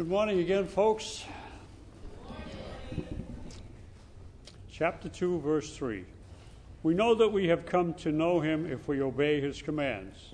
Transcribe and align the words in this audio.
Good 0.00 0.08
morning 0.08 0.38
again, 0.38 0.66
folks. 0.66 1.26
Chapter 4.72 5.10
2, 5.10 5.40
verse 5.40 5.76
3. 5.76 6.06
We 6.82 6.94
know 6.94 7.14
that 7.14 7.28
we 7.28 7.48
have 7.48 7.66
come 7.66 7.92
to 7.96 8.10
know 8.10 8.40
him 8.40 8.64
if 8.64 8.88
we 8.88 9.02
obey 9.02 9.42
his 9.42 9.60
commands. 9.60 10.32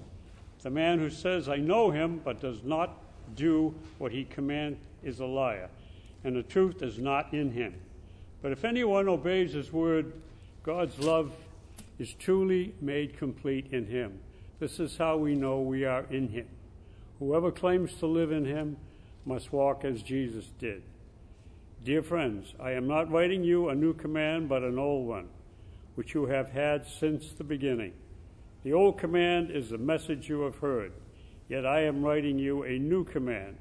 The 0.62 0.70
man 0.70 1.00
who 1.00 1.10
says, 1.10 1.48
I 1.48 1.56
know 1.56 1.90
him, 1.90 2.20
but 2.24 2.40
does 2.40 2.62
not 2.62 3.02
do 3.34 3.74
what 3.98 4.12
he 4.12 4.24
commands 4.26 4.78
is 5.02 5.18
a 5.18 5.26
liar, 5.26 5.68
and 6.22 6.36
the 6.36 6.44
truth 6.44 6.80
is 6.80 7.00
not 7.00 7.34
in 7.34 7.50
him. 7.50 7.74
But 8.42 8.52
if 8.52 8.64
anyone 8.64 9.08
obeys 9.08 9.52
his 9.52 9.72
word, 9.72 10.12
God's 10.62 10.96
love 11.00 11.32
is 11.98 12.12
truly 12.12 12.72
made 12.80 13.18
complete 13.18 13.72
in 13.72 13.88
him. 13.88 14.20
This 14.60 14.78
is 14.78 14.96
how 14.96 15.16
we 15.16 15.34
know 15.34 15.58
we 15.58 15.84
are 15.84 16.04
in 16.08 16.28
him. 16.28 16.46
Whoever 17.18 17.50
claims 17.50 17.94
to 17.94 18.06
live 18.06 18.30
in 18.30 18.44
him 18.44 18.76
must 19.26 19.52
walk 19.52 19.84
as 19.84 20.02
Jesus 20.02 20.46
did. 20.58 20.82
Dear 21.84 22.02
friends, 22.02 22.54
I 22.58 22.72
am 22.72 22.86
not 22.86 23.10
writing 23.10 23.44
you 23.44 23.68
a 23.68 23.74
new 23.74 23.92
command, 23.92 24.48
but 24.48 24.62
an 24.62 24.78
old 24.78 25.06
one, 25.06 25.28
which 25.96 26.14
you 26.14 26.26
have 26.26 26.50
had 26.50 26.86
since 26.86 27.32
the 27.32 27.44
beginning. 27.44 27.92
The 28.62 28.72
old 28.72 28.98
command 28.98 29.50
is 29.50 29.70
the 29.70 29.78
message 29.78 30.28
you 30.28 30.40
have 30.42 30.56
heard, 30.56 30.92
yet 31.48 31.66
I 31.66 31.82
am 31.82 32.02
writing 32.02 32.38
you 32.38 32.62
a 32.62 32.78
new 32.78 33.04
command. 33.04 33.58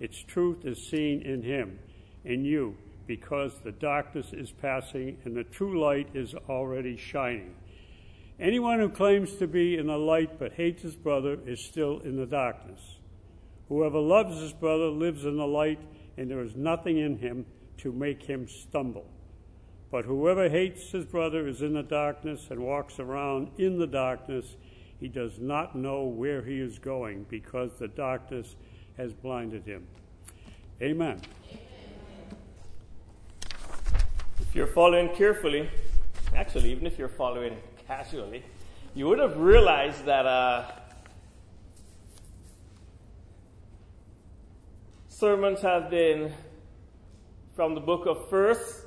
Its 0.00 0.18
truth 0.18 0.64
is 0.64 0.86
seen 0.86 1.22
in 1.22 1.42
him, 1.42 1.78
in 2.24 2.44
you, 2.44 2.76
because 3.06 3.58
the 3.60 3.72
darkness 3.72 4.32
is 4.32 4.50
passing 4.50 5.18
and 5.24 5.36
the 5.36 5.44
true 5.44 5.80
light 5.80 6.08
is 6.14 6.34
already 6.48 6.96
shining. 6.96 7.54
Anyone 8.40 8.80
who 8.80 8.88
claims 8.88 9.34
to 9.36 9.46
be 9.46 9.76
in 9.76 9.86
the 9.86 9.96
light 9.96 10.38
but 10.38 10.54
hates 10.54 10.82
his 10.82 10.96
brother 10.96 11.38
is 11.46 11.64
still 11.64 12.00
in 12.00 12.16
the 12.16 12.26
darkness. 12.26 12.80
Whoever 13.68 13.98
loves 13.98 14.40
his 14.40 14.52
brother 14.52 14.88
lives 14.88 15.24
in 15.24 15.36
the 15.36 15.46
light, 15.46 15.80
and 16.16 16.30
there 16.30 16.42
is 16.42 16.54
nothing 16.54 16.98
in 16.98 17.18
him 17.18 17.46
to 17.78 17.92
make 17.92 18.22
him 18.22 18.46
stumble. 18.46 19.06
But 19.90 20.04
whoever 20.04 20.48
hates 20.48 20.90
his 20.90 21.04
brother 21.04 21.46
is 21.46 21.62
in 21.62 21.74
the 21.74 21.82
darkness 21.82 22.48
and 22.50 22.60
walks 22.60 22.98
around 22.98 23.50
in 23.58 23.78
the 23.78 23.86
darkness. 23.86 24.56
He 25.00 25.08
does 25.08 25.38
not 25.38 25.76
know 25.76 26.04
where 26.04 26.42
he 26.42 26.60
is 26.60 26.78
going 26.78 27.26
because 27.28 27.78
the 27.78 27.88
darkness 27.88 28.56
has 28.96 29.12
blinded 29.12 29.64
him. 29.64 29.86
Amen. 30.82 31.20
If 34.40 34.54
you're 34.54 34.66
following 34.66 35.08
carefully, 35.14 35.68
actually, 36.34 36.70
even 36.72 36.86
if 36.86 36.98
you're 36.98 37.08
following 37.08 37.56
casually, 37.86 38.42
you 38.94 39.08
would 39.08 39.18
have 39.18 39.36
realized 39.36 40.04
that 40.04 40.26
uh, 40.26 40.64
sermons 45.24 45.62
have 45.62 45.88
been 45.88 46.30
from 47.56 47.74
the 47.74 47.80
book 47.80 48.04
of 48.04 48.28
First 48.28 48.84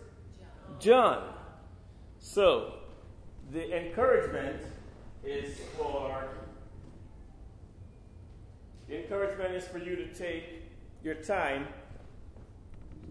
John. 0.78 1.34
So, 2.20 2.74
the 3.52 3.76
encouragement 3.76 4.62
is 5.24 5.58
for 5.76 6.30
the 8.88 9.02
encouragement 9.02 9.56
is 9.56 9.68
for 9.68 9.80
you 9.80 9.96
to 9.96 10.14
take 10.14 10.62
your 11.04 11.16
time 11.16 11.66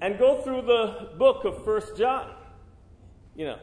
and 0.00 0.20
go 0.20 0.40
through 0.42 0.62
the 0.62 1.08
book 1.18 1.44
of 1.44 1.64
First 1.64 1.96
John. 1.96 2.32
You 3.34 3.46
know, 3.46 3.58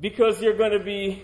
because 0.00 0.42
you're 0.42 0.58
going 0.58 0.72
to 0.76 0.84
be 0.84 1.22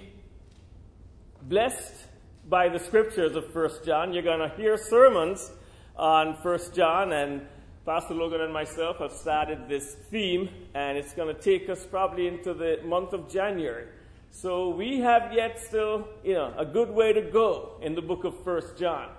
blessed 1.43 2.08
by 2.49 2.67
the 2.71 2.79
scriptures 2.79 3.37
of 3.37 3.53
First 3.53 3.85
John. 3.85 4.15
You're 4.15 4.23
going 4.23 4.41
to 4.41 4.57
hear 4.57 4.79
sermons 4.79 5.51
on 5.97 6.35
First 6.43 6.75
John, 6.75 7.13
and 7.13 7.43
Pastor 7.85 8.15
Logan 8.15 8.41
and 8.41 8.53
myself 8.53 8.99
have 8.99 9.13
started 9.13 9.69
this 9.69 9.95
theme, 10.11 10.49
and 10.75 10.97
it's 10.97 11.13
going 11.13 11.35
to 11.35 11.39
take 11.39 11.69
us 11.69 11.85
probably 11.85 12.27
into 12.27 12.55
the 12.55 12.81
month 12.87 13.13
of 13.13 13.31
January. 13.31 13.87
So 14.31 14.71
we 14.71 15.01
have 15.01 15.33
yet 15.35 15.61
still, 15.61 16.09
you 16.25 16.35
know, 16.35 16.55
a 16.57 16.65
good 16.65 16.89
way 16.89 17.13
to 17.13 17.21
go 17.21 17.79
in 17.83 17.95
the 17.95 18.03
book 18.03 18.25
of 18.25 18.43
First 18.45 18.79
John, 18.79 19.11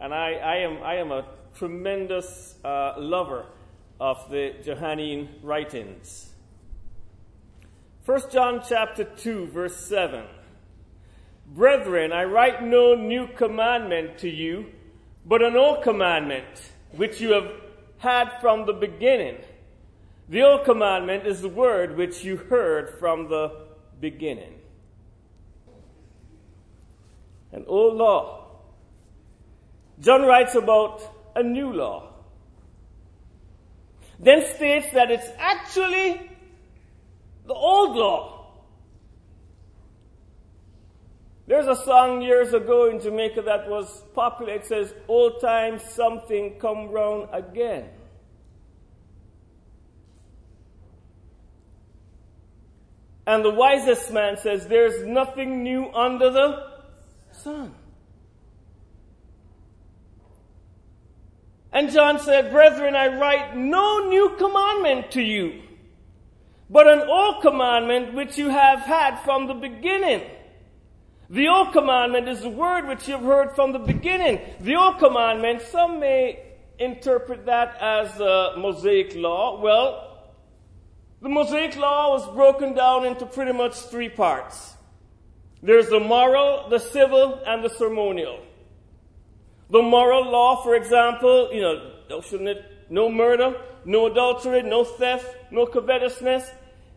and 0.00 0.14
I, 0.14 0.32
I 0.32 0.56
am 0.56 0.82
I 0.82 0.94
am 0.96 1.12
a 1.12 1.26
tremendous 1.56 2.54
uh, 2.64 2.94
lover 2.96 3.44
of 4.00 4.30
the 4.30 4.54
Johannine 4.64 5.28
writings. 5.42 6.32
1 8.06 8.30
John 8.30 8.62
chapter 8.66 9.04
2 9.04 9.48
verse 9.48 9.76
7. 9.76 10.24
Brethren, 11.48 12.12
I 12.12 12.24
write 12.24 12.62
no 12.62 12.94
new 12.94 13.26
commandment 13.26 14.18
to 14.18 14.28
you, 14.28 14.66
but 15.24 15.42
an 15.42 15.56
old 15.56 15.82
commandment, 15.82 16.44
which 16.92 17.20
you 17.20 17.32
have 17.32 17.50
had 17.98 18.38
from 18.40 18.66
the 18.66 18.72
beginning. 18.72 19.38
The 20.28 20.42
old 20.42 20.64
commandment 20.64 21.26
is 21.26 21.40
the 21.40 21.48
word 21.48 21.96
which 21.96 22.22
you 22.22 22.36
heard 22.36 22.98
from 22.98 23.28
the 23.28 23.66
beginning. 23.98 24.54
An 27.52 27.64
old 27.66 27.96
law. 27.96 28.46
John 30.00 30.22
writes 30.22 30.54
about 30.54 31.02
a 31.34 31.42
new 31.42 31.72
law. 31.72 32.12
Then 34.20 34.44
states 34.54 34.88
that 34.92 35.10
it's 35.10 35.28
actually 35.38 36.30
the 37.46 37.54
old 37.54 37.96
law. 37.96 38.37
There's 41.48 41.66
a 41.66 41.82
song 41.82 42.22
years 42.22 42.52
ago 42.52 42.88
in 42.88 43.00
Jamaica 43.00 43.42
that 43.42 43.68
was 43.68 44.02
popular. 44.14 44.52
It 44.52 44.66
says, 44.66 44.94
Old 45.08 45.40
times 45.40 45.82
something 45.82 46.60
come 46.60 46.90
round 46.90 47.30
again. 47.32 47.88
And 53.26 53.44
the 53.44 53.50
wisest 53.50 54.12
man 54.12 54.36
says, 54.36 54.68
There's 54.68 55.04
nothing 55.04 55.64
new 55.64 55.90
under 55.92 56.30
the 56.30 56.66
sun. 57.32 57.74
And 61.72 61.90
John 61.90 62.20
said, 62.20 62.52
Brethren, 62.52 62.94
I 62.94 63.18
write 63.18 63.56
no 63.56 64.08
new 64.08 64.36
commandment 64.38 65.10
to 65.12 65.22
you 65.22 65.62
but 66.70 66.86
an 66.86 67.00
old 67.08 67.42
commandment 67.42 68.14
which 68.14 68.36
you 68.36 68.50
have 68.50 68.80
had 68.80 69.18
from 69.20 69.46
the 69.46 69.54
beginning. 69.54 70.22
The 71.30 71.46
old 71.48 71.72
commandment 71.72 72.26
is 72.26 72.40
the 72.40 72.48
word 72.48 72.88
which 72.88 73.06
you've 73.06 73.20
heard 73.20 73.54
from 73.54 73.72
the 73.72 73.78
beginning. 73.78 74.40
The 74.60 74.76
old 74.76 74.98
commandment, 74.98 75.60
some 75.60 76.00
may 76.00 76.42
interpret 76.78 77.44
that 77.46 77.76
as 77.80 78.16
the 78.16 78.52
Mosaic 78.56 79.14
law. 79.14 79.60
Well, 79.60 80.32
the 81.20 81.28
Mosaic 81.28 81.76
law 81.76 82.12
was 82.12 82.26
broken 82.34 82.74
down 82.74 83.04
into 83.04 83.26
pretty 83.26 83.52
much 83.52 83.74
three 83.74 84.08
parts. 84.08 84.74
There's 85.62 85.88
the 85.88 86.00
moral, 86.00 86.70
the 86.70 86.78
civil, 86.78 87.42
and 87.46 87.62
the 87.62 87.68
ceremonial. 87.68 88.40
The 89.70 89.82
moral 89.82 90.30
law, 90.30 90.62
for 90.62 90.76
example, 90.76 91.52
you 91.52 91.60
know, 91.60 92.20
shouldn't 92.22 92.48
it, 92.48 92.64
no 92.88 93.10
murder, 93.10 93.54
no 93.84 94.06
adultery, 94.06 94.62
no 94.62 94.82
theft, 94.84 95.26
no 95.50 95.66
covetousness. 95.66 96.50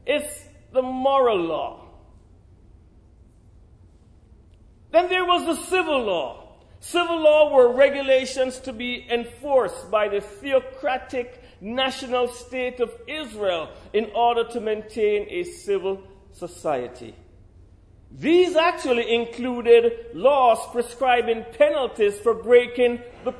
It's 0.05 0.45
the 0.71 0.81
moral 0.81 1.37
law. 1.37 1.80
Then 4.91 5.09
there 5.09 5.25
was 5.25 5.45
the 5.45 5.63
civil 5.65 6.03
law. 6.03 6.49
Civil 6.79 7.21
law 7.21 7.53
were 7.53 7.73
regulations 7.73 8.59
to 8.61 8.73
be 8.73 9.05
enforced 9.09 9.91
by 9.91 10.09
the 10.09 10.19
theocratic 10.19 11.41
national 11.61 12.27
state 12.27 12.79
of 12.79 12.91
Israel 13.07 13.69
in 13.93 14.09
order 14.15 14.43
to 14.49 14.59
maintain 14.59 15.27
a 15.29 15.43
civil 15.43 16.01
society. 16.31 17.15
These 18.11 18.55
actually 18.55 19.13
included 19.13 20.07
laws 20.13 20.59
prescribing 20.71 21.45
penalties 21.57 22.19
for 22.19 22.33
breaking 22.33 22.99
the 23.23 23.33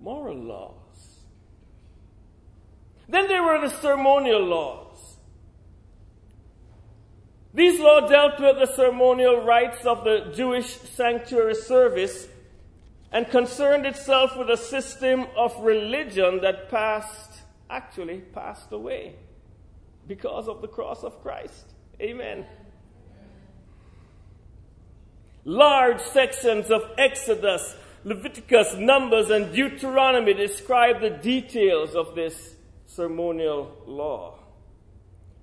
moral 0.00 0.36
laws. 0.36 0.74
Then 3.08 3.28
there 3.28 3.42
were 3.42 3.60
the 3.60 3.74
ceremonial 3.80 4.44
laws. 4.44 4.81
These 7.54 7.80
laws 7.80 8.08
dealt 8.08 8.40
with 8.40 8.58
the 8.58 8.74
ceremonial 8.74 9.44
rites 9.44 9.84
of 9.84 10.04
the 10.04 10.32
Jewish 10.34 10.66
sanctuary 10.66 11.54
service 11.54 12.26
and 13.12 13.28
concerned 13.28 13.84
itself 13.84 14.36
with 14.38 14.48
a 14.48 14.56
system 14.56 15.26
of 15.36 15.54
religion 15.62 16.40
that 16.40 16.70
passed, 16.70 17.42
actually 17.68 18.20
passed 18.20 18.72
away 18.72 19.16
because 20.08 20.48
of 20.48 20.62
the 20.62 20.68
cross 20.68 21.04
of 21.04 21.22
Christ. 21.22 21.74
Amen. 22.00 22.46
Large 25.44 26.00
sections 26.00 26.70
of 26.70 26.82
Exodus, 26.96 27.76
Leviticus, 28.04 28.76
Numbers, 28.78 29.28
and 29.28 29.52
Deuteronomy 29.52 30.32
describe 30.32 31.02
the 31.02 31.10
details 31.10 31.94
of 31.94 32.14
this 32.14 32.54
ceremonial 32.86 33.76
law. 33.86 34.38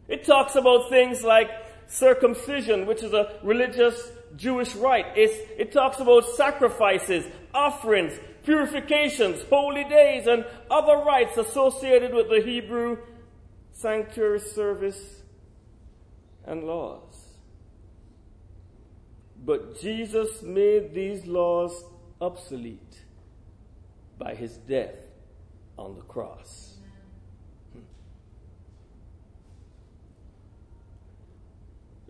It 0.08 0.26
talks 0.26 0.56
about 0.56 0.90
things 0.90 1.24
like 1.24 1.50
circumcision, 1.90 2.86
which 2.86 3.04
is 3.04 3.14
a 3.14 3.38
religious 3.44 4.12
Jewish 4.38 4.76
rite. 4.76 5.08
It's, 5.16 5.36
it 5.58 5.72
talks 5.72 6.00
about 6.00 6.26
sacrifices, 6.36 7.26
offerings, 7.54 8.14
purifications, 8.44 9.42
holy 9.50 9.84
days, 9.84 10.28
and 10.28 10.46
other 10.72 10.98
rites 11.04 11.38
associated 11.38 12.14
with 12.14 12.30
the 12.30 12.42
Hebrew 12.42 12.98
sanctuary 13.74 14.40
service 14.40 15.22
and 16.46 16.64
laws. 16.64 17.26
But 19.44 19.82
Jesus 19.82 20.42
made 20.42 20.94
these 20.94 21.26
laws 21.26 21.84
obsolete 22.22 23.02
by 24.18 24.36
his 24.36 24.58
death 24.58 24.96
on 25.78 25.96
the 25.96 26.02
cross. 26.02 26.69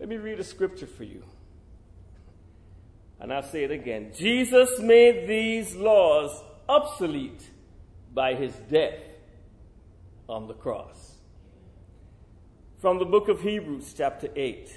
Let 0.00 0.08
me 0.08 0.16
read 0.16 0.40
a 0.40 0.44
scripture 0.44 0.86
for 0.86 1.04
you. 1.04 1.22
And 3.20 3.30
I'll 3.30 3.42
say 3.42 3.64
it 3.64 3.70
again. 3.70 4.12
Jesus 4.16 4.80
made 4.80 5.28
these 5.28 5.76
laws 5.76 6.42
obsolete 6.66 7.50
by 8.14 8.34
his 8.34 8.54
death 8.70 8.98
on 10.26 10.48
the 10.48 10.54
cross. 10.54 11.16
From 12.78 12.98
the 12.98 13.04
book 13.04 13.28
of 13.28 13.42
Hebrews, 13.42 13.92
chapter 13.94 14.30
8. 14.34 14.72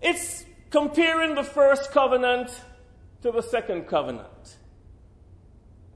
It's 0.00 0.46
comparing 0.70 1.34
the 1.34 1.44
first 1.44 1.90
covenant 1.92 2.48
to 3.20 3.30
the 3.30 3.42
second 3.42 3.88
covenant. 3.88 4.56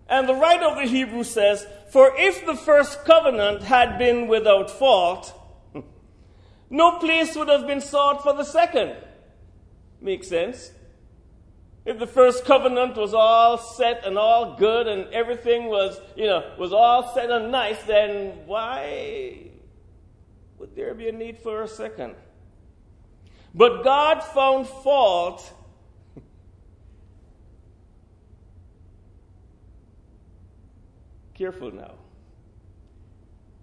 And 0.07 0.29
the 0.29 0.35
writer 0.35 0.67
of 0.67 0.77
the 0.77 0.87
Hebrews 0.87 1.31
says, 1.31 1.67
For 1.89 2.13
if 2.15 2.45
the 2.45 2.57
first 2.57 3.07
covenant 3.07 3.63
had 3.63 3.97
been 3.97 4.29
without 4.29 4.71
fault, 4.71 5.33
no 6.71 6.99
place 6.99 7.37
would 7.37 7.49
have 7.49 7.67
been 7.67 7.81
sought 7.81 8.23
for 8.23 8.33
the 8.33 8.45
second. 8.45 8.97
Makes 10.01 10.29
sense? 10.29 10.73
If 11.85 11.99
the 12.01 12.07
first 12.07 12.45
covenant 12.45 12.97
was 12.97 13.15
all 13.15 13.59
set 13.59 14.05
and 14.05 14.19
all 14.19 14.57
good 14.57 14.89
and 14.89 15.07
everything 15.13 15.67
was, 15.67 16.01
you 16.17 16.27
know, 16.27 16.53
was 16.59 16.73
all 16.73 17.15
set 17.15 17.31
and 17.31 17.53
nice, 17.53 17.81
then 17.85 18.45
why 18.47 19.51
would 20.59 20.75
there 20.75 20.95
be 20.95 21.09
a 21.09 21.13
need 21.13 21.39
for 21.39 21.63
a 21.63 21.69
second? 21.69 22.17
But 23.55 23.85
God 23.85 24.25
found 24.25 24.67
fault 24.67 25.53
Careful 31.35 31.71
now. 31.71 31.95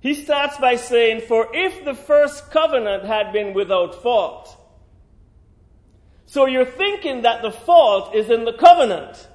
He 0.04 0.14
starts 0.16 0.58
by 0.58 0.76
saying, 0.76 1.22
For 1.22 1.48
if 1.56 1.86
the 1.86 1.94
first 1.96 2.52
covenant 2.52 3.06
had 3.06 3.32
been 3.32 3.54
without 3.54 4.04
fault, 4.04 4.54
so 6.26 6.46
you're 6.46 6.66
thinking 6.66 7.22
that 7.22 7.42
the 7.42 7.52
fault 7.52 8.14
is 8.14 8.30
in 8.30 8.44
the 8.44 8.52
covenant. 8.52 9.30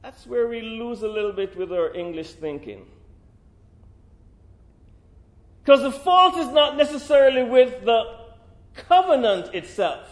That's 0.00 0.26
where 0.26 0.48
we 0.48 0.62
lose 0.62 1.02
a 1.02 1.08
little 1.08 1.34
bit 1.34 1.54
with 1.54 1.70
our 1.70 1.94
English 1.94 2.32
thinking. 2.32 2.86
Because 5.62 5.82
the 5.82 5.92
fault 5.92 6.38
is 6.38 6.48
not 6.48 6.78
necessarily 6.78 7.42
with 7.42 7.84
the 7.84 8.04
covenant 8.74 9.54
itself. 9.54 10.08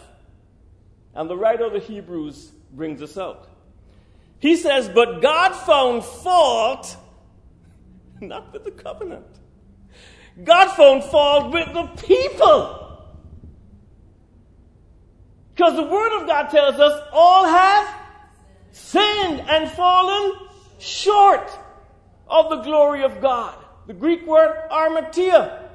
And 1.15 1.27
the 1.27 1.35
writer 1.35 1.65
of 1.65 1.73
the 1.73 1.79
Hebrews 1.79 2.51
brings 2.71 3.01
us 3.01 3.17
out. 3.17 3.48
He 4.39 4.55
says, 4.55 4.89
But 4.89 5.21
God 5.21 5.53
found 5.53 6.03
fault 6.03 6.97
not 8.21 8.51
with 8.53 8.63
the 8.65 8.71
covenant. 8.71 9.25
God 10.43 10.75
found 10.75 11.03
fault 11.05 11.53
with 11.53 11.73
the 11.73 11.83
people. 12.05 12.75
Because 15.55 15.75
the 15.75 15.83
Word 15.83 16.21
of 16.21 16.27
God 16.27 16.49
tells 16.49 16.75
us 16.75 17.01
all 17.11 17.45
have 17.45 17.95
sinned 18.71 19.41
and 19.41 19.69
fallen 19.71 20.33
short 20.79 21.49
of 22.27 22.49
the 22.49 22.61
glory 22.61 23.03
of 23.03 23.19
God. 23.21 23.55
The 23.87 23.93
Greek 23.93 24.25
word 24.25 24.55
hamartia 24.71 25.67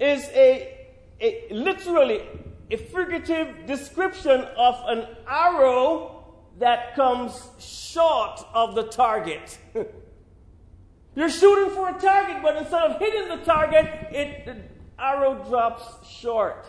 is 0.00 0.24
a, 0.30 0.76
a 1.20 1.48
literally 1.50 2.22
a 2.70 2.76
figurative 2.76 3.66
description 3.66 4.40
of 4.56 4.82
an 4.86 5.06
arrow 5.28 6.21
that 6.58 6.94
comes 6.94 7.48
short 7.58 8.40
of 8.52 8.74
the 8.74 8.84
target. 8.84 9.58
You're 11.14 11.30
shooting 11.30 11.74
for 11.74 11.90
a 11.90 12.00
target, 12.00 12.42
but 12.42 12.56
instead 12.56 12.82
of 12.82 12.98
hitting 12.98 13.28
the 13.28 13.44
target, 13.44 13.84
it, 14.12 14.46
the 14.46 14.56
arrow 14.98 15.34
drops 15.48 16.08
short. 16.08 16.66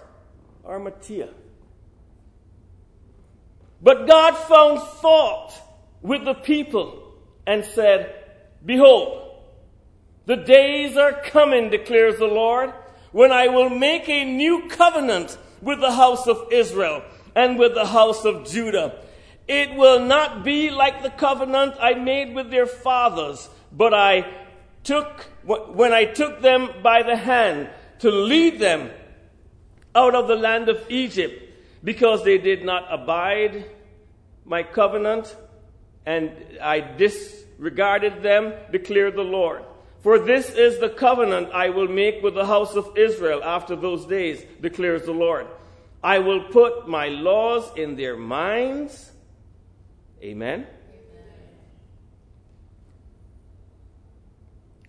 Hamartia. 0.65 1.29
But 3.81 4.07
God 4.07 4.35
found 4.35 4.81
fault 4.81 5.53
with 6.01 6.23
the 6.23 6.33
people 6.33 7.15
and 7.45 7.65
said, 7.65 8.15
Behold, 8.65 9.41
the 10.25 10.37
days 10.37 10.95
are 10.95 11.11
coming, 11.11 11.69
declares 11.69 12.17
the 12.17 12.27
Lord, 12.27 12.73
when 13.11 13.31
I 13.31 13.49
will 13.49 13.69
make 13.69 14.07
a 14.07 14.23
new 14.23 14.67
covenant 14.69 15.37
with 15.61 15.81
the 15.81 15.91
house 15.91 16.27
of 16.27 16.47
Israel 16.51 17.03
and 17.35 17.59
with 17.59 17.73
the 17.73 17.85
house 17.85 18.23
of 18.23 18.47
Judah 18.47 19.02
it 19.47 19.75
will 19.75 19.99
not 19.99 20.43
be 20.43 20.69
like 20.69 21.03
the 21.03 21.09
covenant 21.09 21.75
I 21.79 21.95
made 21.95 22.33
with 22.33 22.49
their 22.49 22.65
fathers, 22.65 23.49
but 23.71 23.93
I 23.93 24.25
took, 24.83 25.21
when 25.45 25.93
I 25.93 26.05
took 26.05 26.41
them 26.41 26.69
by 26.81 27.03
the 27.03 27.15
hand 27.15 27.69
to 27.99 28.11
lead 28.11 28.59
them 28.59 28.89
out 29.95 30.15
of 30.15 30.27
the 30.27 30.35
land 30.35 30.69
of 30.69 30.83
Egypt, 30.89 31.41
because 31.83 32.23
they 32.23 32.37
did 32.37 32.63
not 32.63 32.85
abide 32.89 33.65
my 34.45 34.63
covenant, 34.63 35.35
and 36.05 36.31
I 36.61 36.79
disregarded 36.79 38.23
them, 38.23 38.53
declared 38.71 39.15
the 39.15 39.23
Lord. 39.23 39.63
For 40.01 40.19
this 40.19 40.49
is 40.49 40.79
the 40.79 40.89
covenant 40.89 41.51
I 41.53 41.69
will 41.69 41.87
make 41.87 42.21
with 42.21 42.35
the 42.35 42.45
house 42.45 42.75
of 42.75 42.97
Israel 42.97 43.41
after 43.43 43.75
those 43.75 44.05
days, 44.05 44.43
declares 44.59 45.03
the 45.03 45.13
Lord. 45.13 45.47
I 46.03 46.19
will 46.19 46.43
put 46.45 46.89
my 46.89 47.07
laws 47.07 47.71
in 47.77 47.95
their 47.95 48.17
minds 48.17 49.12
Amen? 50.23 50.65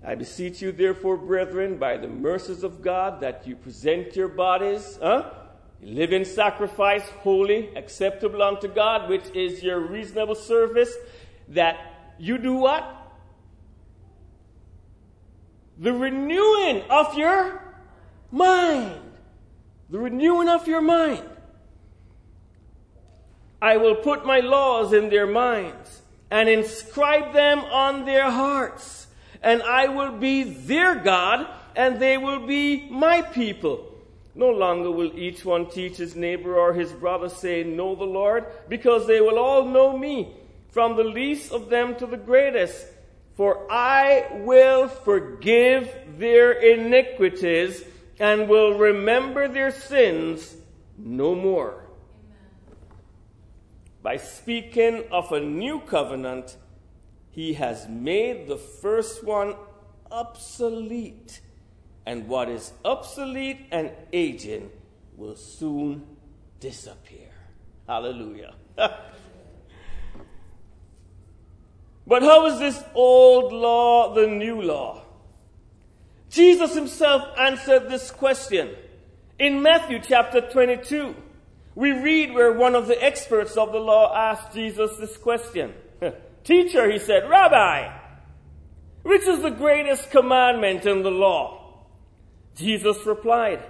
I 0.07 0.15
beseech 0.15 0.63
you, 0.63 0.71
therefore, 0.71 1.17
brethren, 1.17 1.79
by 1.79 1.97
the 1.97 2.07
mercies 2.07 2.63
of 2.63 2.83
God, 2.83 3.21
that 3.21 3.47
you 3.47 3.57
present 3.57 4.15
your 4.15 4.29
bodies, 4.29 4.99
huh? 5.03 5.31
living 5.83 6.25
sacrifice, 6.25 7.09
holy, 7.09 7.75
acceptable 7.75 8.43
unto 8.43 8.69
God, 8.69 9.11
which 9.11 9.25
is 9.35 9.63
your 9.63 9.81
reasonable 9.81 10.37
service, 10.37 10.95
that 11.49 12.15
you 12.19 12.39
do 12.39 12.55
what? 12.55 12.87
The 15.79 15.93
renewing 15.93 16.83
of 16.89 17.17
your 17.19 17.61
mind. 18.31 19.01
The 19.91 19.99
renewing 19.99 20.49
of 20.49 20.69
your 20.69 20.81
mind. 20.81 21.25
I 23.65 23.79
will 23.79 23.95
put 23.95 24.27
my 24.27 24.41
laws 24.41 24.93
in 24.93 25.09
their 25.09 25.27
minds 25.27 26.03
and 26.31 26.51
inscribe 26.51 27.33
them 27.33 27.61
on 27.61 28.05
their 28.05 28.31
hearts. 28.31 29.07
And 29.43 29.63
I 29.63 29.89
will 29.89 30.13
be 30.13 30.43
their 30.43 30.97
God 30.97 31.47
and 31.75 31.99
they 31.99 32.19
will 32.19 32.47
be 32.47 32.87
my 32.91 33.23
people. 33.23 33.91
No 34.35 34.51
longer 34.51 34.91
will 34.91 35.19
each 35.19 35.47
one 35.47 35.71
teach 35.71 35.97
his 35.97 36.15
neighbor 36.15 36.59
or 36.59 36.75
his 36.75 36.93
brother 36.93 37.31
say, 37.31 37.65
Know 37.65 37.95
the 37.95 38.05
Lord, 38.05 38.45
because 38.69 39.07
they 39.07 39.23
will 39.23 39.39
all 39.39 39.65
know 39.65 39.97
me, 39.97 40.37
from 40.69 40.97
the 40.97 41.05
least 41.05 41.51
of 41.51 41.71
them 41.71 41.97
to 41.97 42.07
the 42.07 42.19
greatest. 42.19 42.85
For 43.35 43.67
I 43.73 44.27
will 44.45 44.89
forgive 44.89 45.91
their 46.19 46.53
iniquities 46.53 47.83
and 48.21 48.47
will 48.47 48.77
remember 48.77 49.49
their 49.49 49.71
sins 49.71 50.55
no 50.99 51.35
more 51.35 51.84
by 54.05 54.17
speaking 54.19 55.03
of 55.11 55.33
a 55.33 55.41
new 55.41 55.81
covenant, 55.81 56.59
he 57.31 57.55
has 57.55 57.89
made 57.89 58.47
the 58.47 58.59
first 58.59 59.25
one 59.25 59.57
obsolete. 60.13 61.41
And 62.05 62.29
what 62.29 62.51
is 62.51 62.75
obsolete 62.85 63.65
and 63.73 63.91
aging 64.13 64.71
will 65.17 65.37
soon 65.37 66.05
disappear. 66.61 67.31
Hallelujah. 67.89 68.53
but 72.07 72.23
how 72.23 72.45
is 72.45 72.59
this 72.59 72.85
old 72.95 73.55
law 73.55 74.13
the 74.13 74.27
new 74.27 74.61
law? 74.61 75.01
Jesus 76.29 76.75
himself 76.75 77.23
answered 77.39 77.89
this 77.89 78.11
question 78.11 78.75
in 79.39 79.63
Matthew 79.63 79.99
chapter 80.07 80.43
22. 80.43 81.17
We 81.75 81.91
read 81.91 82.33
where 82.33 82.53
one 82.53 82.75
of 82.75 82.87
the 82.87 83.03
experts 83.03 83.57
of 83.57 83.73
the 83.73 83.79
law 83.79 84.15
asked 84.15 84.53
Jesus 84.53 84.97
this 84.97 85.17
question. 85.17 85.75
Teacher, 86.45 86.91
he 86.91 86.99
said, 86.99 87.29
Rabbi, 87.29 87.93
which 89.03 89.27
is 89.27 89.43
the 89.43 89.51
greatest 89.51 90.11
commandment 90.11 90.87
in 90.87 91.03
the 91.03 91.11
law? 91.11 91.87
Jesus 92.55 93.05
replied, 93.05 93.65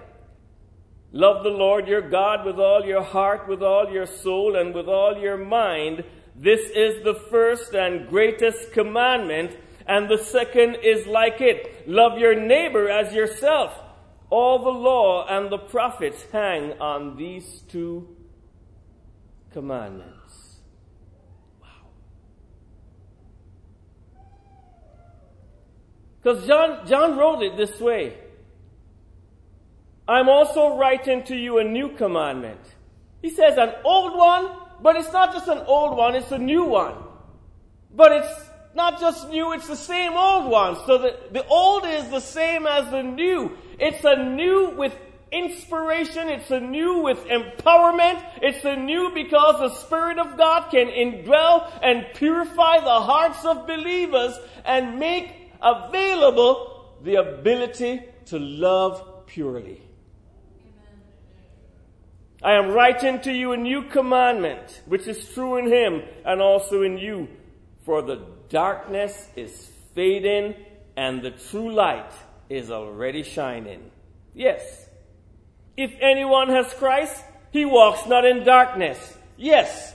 Love 1.12 1.44
the 1.44 1.50
Lord 1.50 1.86
your 1.86 2.02
God 2.10 2.44
with 2.44 2.58
all 2.58 2.84
your 2.84 3.02
heart, 3.02 3.48
with 3.48 3.62
all 3.62 3.88
your 3.88 4.06
soul, 4.06 4.56
and 4.56 4.74
with 4.74 4.88
all 4.88 5.16
your 5.16 5.36
mind. 5.36 6.04
This 6.34 6.68
is 6.70 7.04
the 7.04 7.14
first 7.14 7.72
and 7.72 8.08
greatest 8.08 8.72
commandment, 8.72 9.56
and 9.86 10.08
the 10.08 10.18
second 10.18 10.78
is 10.82 11.06
like 11.06 11.40
it. 11.40 11.88
Love 11.88 12.18
your 12.18 12.34
neighbor 12.34 12.90
as 12.90 13.14
yourself. 13.14 13.72
All 14.36 14.58
the 14.58 14.70
law 14.70 15.28
and 15.28 15.48
the 15.48 15.58
prophets 15.58 16.26
hang 16.32 16.72
on 16.80 17.16
these 17.16 17.62
two 17.68 18.16
commandments. 19.52 20.56
Wow. 21.62 21.68
Because 26.20 26.44
John, 26.48 26.84
John 26.84 27.16
wrote 27.16 27.44
it 27.44 27.56
this 27.56 27.78
way. 27.80 28.18
I'm 30.08 30.28
also 30.28 30.78
writing 30.78 31.22
to 31.26 31.36
you 31.36 31.58
a 31.58 31.64
new 31.64 31.90
commandment. 31.90 32.58
He 33.22 33.30
says 33.30 33.56
an 33.56 33.72
old 33.84 34.16
one, 34.16 34.50
but 34.82 34.96
it's 34.96 35.12
not 35.12 35.32
just 35.32 35.46
an 35.46 35.58
old 35.58 35.96
one, 35.96 36.16
it's 36.16 36.32
a 36.32 36.38
new 36.38 36.64
one. 36.64 36.96
But 37.94 38.10
it's 38.10 38.50
not 38.74 38.98
just 38.98 39.28
new, 39.28 39.52
it's 39.52 39.68
the 39.68 39.76
same 39.76 40.14
old 40.14 40.50
one. 40.50 40.74
So 40.86 40.98
the, 40.98 41.20
the 41.30 41.46
old 41.46 41.86
is 41.86 42.08
the 42.08 42.18
same 42.18 42.66
as 42.66 42.90
the 42.90 43.04
new. 43.04 43.56
It's 43.78 44.04
a 44.04 44.16
new 44.16 44.70
with 44.76 44.96
inspiration. 45.34 46.28
It's 46.28 46.50
a 46.50 46.60
new 46.60 47.00
with 47.00 47.18
empowerment. 47.26 48.22
It's 48.40 48.64
a 48.64 48.76
new 48.76 49.10
because 49.12 49.58
the 49.58 49.74
Spirit 49.80 50.18
of 50.18 50.36
God 50.36 50.70
can 50.70 50.88
indwell 50.88 51.70
and 51.82 52.06
purify 52.14 52.78
the 52.78 53.00
hearts 53.00 53.44
of 53.44 53.66
believers 53.66 54.38
and 54.64 54.98
make 54.98 55.30
available 55.60 56.94
the 57.02 57.16
ability 57.16 58.02
to 58.26 58.38
love 58.38 59.26
purely. 59.26 59.80
I 62.42 62.52
am 62.52 62.72
writing 62.72 63.20
to 63.22 63.32
you 63.32 63.52
a 63.52 63.56
new 63.56 63.84
commandment, 63.84 64.82
which 64.86 65.06
is 65.06 65.30
true 65.30 65.56
in 65.56 65.66
him 65.66 66.02
and 66.26 66.42
also 66.42 66.82
in 66.82 66.98
you. 66.98 67.28
For 67.84 68.02
the 68.02 68.20
darkness 68.50 69.28
is 69.34 69.70
fading 69.94 70.54
and 70.96 71.22
the 71.22 71.30
true 71.30 71.72
light 71.72 72.12
is 72.48 72.70
already 72.70 73.22
shining. 73.22 73.90
Yes. 74.34 74.88
If 75.76 75.92
anyone 76.00 76.48
has 76.48 76.72
Christ, 76.74 77.22
he 77.50 77.64
walks 77.64 78.06
not 78.06 78.24
in 78.24 78.44
darkness. 78.44 78.98
Yes. 79.36 79.94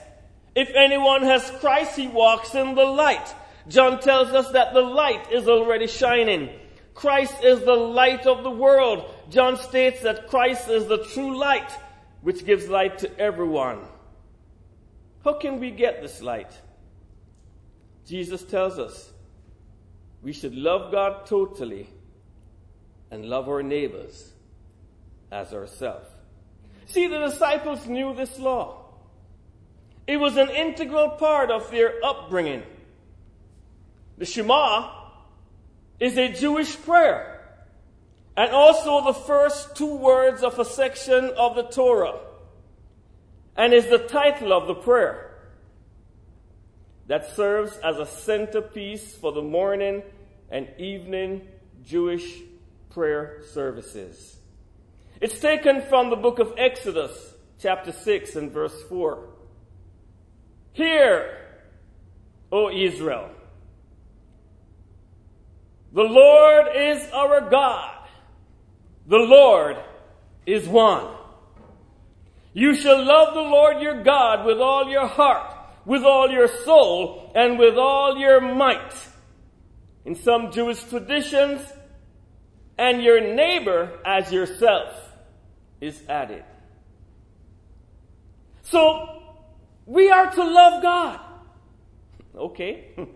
If 0.54 0.70
anyone 0.74 1.22
has 1.22 1.50
Christ, 1.60 1.96
he 1.96 2.08
walks 2.08 2.54
in 2.54 2.74
the 2.74 2.84
light. 2.84 3.34
John 3.68 4.00
tells 4.00 4.28
us 4.28 4.50
that 4.52 4.74
the 4.74 4.80
light 4.80 5.30
is 5.30 5.48
already 5.48 5.86
shining. 5.86 6.50
Christ 6.94 7.42
is 7.42 7.60
the 7.60 7.74
light 7.74 8.26
of 8.26 8.42
the 8.42 8.50
world. 8.50 9.04
John 9.30 9.56
states 9.56 10.02
that 10.02 10.28
Christ 10.28 10.68
is 10.68 10.86
the 10.86 11.04
true 11.04 11.38
light, 11.38 11.70
which 12.20 12.44
gives 12.44 12.68
light 12.68 12.98
to 12.98 13.18
everyone. 13.18 13.78
How 15.24 15.34
can 15.34 15.60
we 15.60 15.70
get 15.70 16.02
this 16.02 16.20
light? 16.20 16.52
Jesus 18.06 18.42
tells 18.42 18.78
us 18.78 19.12
we 20.22 20.32
should 20.32 20.54
love 20.54 20.90
God 20.90 21.26
totally 21.26 21.88
and 23.10 23.24
love 23.24 23.48
our 23.48 23.62
neighbors 23.62 24.32
as 25.30 25.52
ourselves. 25.52 26.08
See, 26.86 27.06
the 27.06 27.18
disciples 27.18 27.86
knew 27.86 28.14
this 28.14 28.38
law. 28.38 28.84
It 30.06 30.16
was 30.16 30.36
an 30.36 30.50
integral 30.50 31.10
part 31.10 31.50
of 31.50 31.70
their 31.70 31.94
upbringing. 32.04 32.62
The 34.18 34.24
Shema 34.24 34.90
is 36.00 36.18
a 36.18 36.32
Jewish 36.32 36.76
prayer 36.82 37.40
and 38.36 38.50
also 38.50 39.04
the 39.04 39.14
first 39.14 39.76
two 39.76 39.94
words 39.94 40.42
of 40.42 40.58
a 40.58 40.64
section 40.64 41.30
of 41.36 41.56
the 41.56 41.64
Torah 41.64 42.18
and 43.56 43.72
is 43.72 43.86
the 43.86 43.98
title 43.98 44.52
of 44.52 44.66
the 44.66 44.74
prayer 44.74 45.30
that 47.06 47.34
serves 47.36 47.76
as 47.78 47.98
a 47.98 48.06
centerpiece 48.06 49.14
for 49.14 49.32
the 49.32 49.42
morning 49.42 50.02
and 50.50 50.68
evening 50.78 51.46
Jewish 51.84 52.40
prayer 52.90 53.42
services. 53.52 54.36
It's 55.20 55.38
taken 55.38 55.82
from 55.82 56.10
the 56.10 56.16
book 56.16 56.38
of 56.38 56.54
Exodus, 56.56 57.34
chapter 57.60 57.92
6 57.92 58.36
and 58.36 58.52
verse 58.52 58.82
4. 58.84 59.28
Hear, 60.72 61.36
O 62.50 62.70
Israel, 62.70 63.30
the 65.92 66.02
Lord 66.02 66.66
is 66.74 67.10
our 67.12 67.48
God. 67.50 68.08
The 69.06 69.18
Lord 69.18 69.76
is 70.46 70.66
one. 70.68 71.16
You 72.52 72.74
shall 72.74 73.04
love 73.04 73.34
the 73.34 73.40
Lord 73.40 73.80
your 73.80 74.02
God 74.02 74.46
with 74.46 74.58
all 74.58 74.88
your 74.88 75.06
heart, 75.06 75.54
with 75.84 76.02
all 76.02 76.30
your 76.30 76.48
soul, 76.64 77.32
and 77.34 77.58
with 77.58 77.76
all 77.76 78.18
your 78.18 78.40
might. 78.40 78.94
In 80.04 80.14
some 80.14 80.50
Jewish 80.50 80.82
traditions, 80.84 81.60
and 82.80 83.02
your 83.02 83.20
neighbor 83.20 84.00
as 84.06 84.32
yourself 84.32 84.88
is 85.82 86.02
added. 86.08 86.42
So, 88.62 89.22
we 89.84 90.10
are 90.10 90.32
to 90.32 90.42
love 90.42 90.82
God. 90.82 91.20
Okay. 92.34 92.88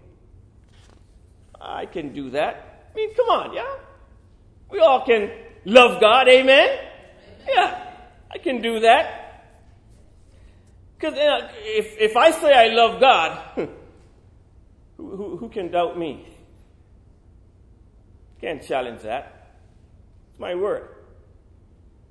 I 1.60 1.86
can 1.86 2.12
do 2.12 2.28
that. 2.30 2.90
I 2.92 2.94
mean, 2.94 3.14
come 3.14 3.28
on, 3.30 3.54
yeah? 3.54 3.76
We 4.70 4.80
all 4.80 5.06
can 5.06 5.30
love 5.64 5.98
God, 5.98 6.28
amen? 6.28 6.78
Yeah, 7.48 7.90
I 8.30 8.36
can 8.36 8.60
do 8.60 8.80
that. 8.80 9.46
Because 10.98 11.14
know, 11.14 11.38
uh, 11.38 11.48
if, 11.54 11.96
if 11.98 12.16
I 12.18 12.32
say 12.32 12.52
I 12.52 12.68
love 12.68 13.00
God, 13.00 13.40
who, 14.98 15.16
who, 15.16 15.36
who 15.38 15.48
can 15.48 15.70
doubt 15.70 15.98
me? 15.98 16.28
Can't 18.42 18.62
challenge 18.62 19.02
that. 19.02 19.33
My 20.38 20.54
word. 20.54 20.88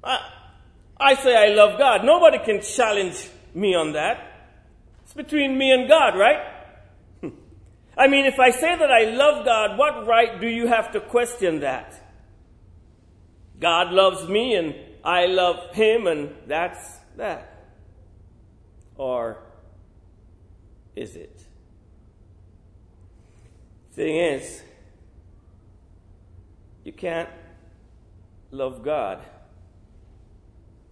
I, 0.03 0.30
I 0.98 1.15
say 1.15 1.36
I 1.36 1.53
love 1.53 1.77
God. 1.77 2.03
Nobody 2.03 2.39
can 2.39 2.62
challenge 2.62 3.30
me 3.53 3.75
on 3.75 3.94
that. 3.94 4.51
It's 5.03 5.13
between 5.13 5.58
me 5.58 5.72
and 5.72 5.88
God, 5.88 6.18
right? 6.18 6.39
I 7.98 8.08
mean, 8.08 8.25
if 8.25 8.39
I 8.39 8.51
say 8.51 8.75
that 8.75 8.92
I 8.92 9.06
love 9.06 9.46
God, 9.46 9.77
what 9.77 10.08
right 10.08 10.39
do 10.39 10.48
you 10.48 10.68
have 10.68 10.92
to 10.94 11.01
question 11.01 11.60
that? 11.60 12.00
God 13.60 13.92
loves 13.92 14.27
me 14.27 14.56
and 14.56 14.75
I 15.03 15.25
love 15.25 15.74
Him 15.75 16.08
and 16.08 16.36
that's 16.48 16.98
that. 17.18 17.68
Or 18.96 19.38
is 20.96 21.15
it? 21.15 21.42
Thing 23.94 24.18
is, 24.18 24.63
you 26.84 26.94
can't 26.94 27.30
love 28.54 28.84
God 28.84 29.20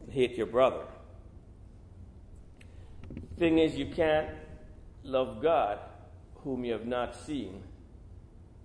and 0.02 0.12
hate 0.12 0.36
your 0.36 0.48
brother. 0.48 0.84
Thing 3.38 3.60
is, 3.60 3.76
you 3.76 3.86
can't 3.86 4.30
love 5.04 5.42
God 5.42 5.80
whom 6.44 6.66
you 6.66 6.74
have 6.74 6.88
not 6.88 7.16
seen 7.16 7.62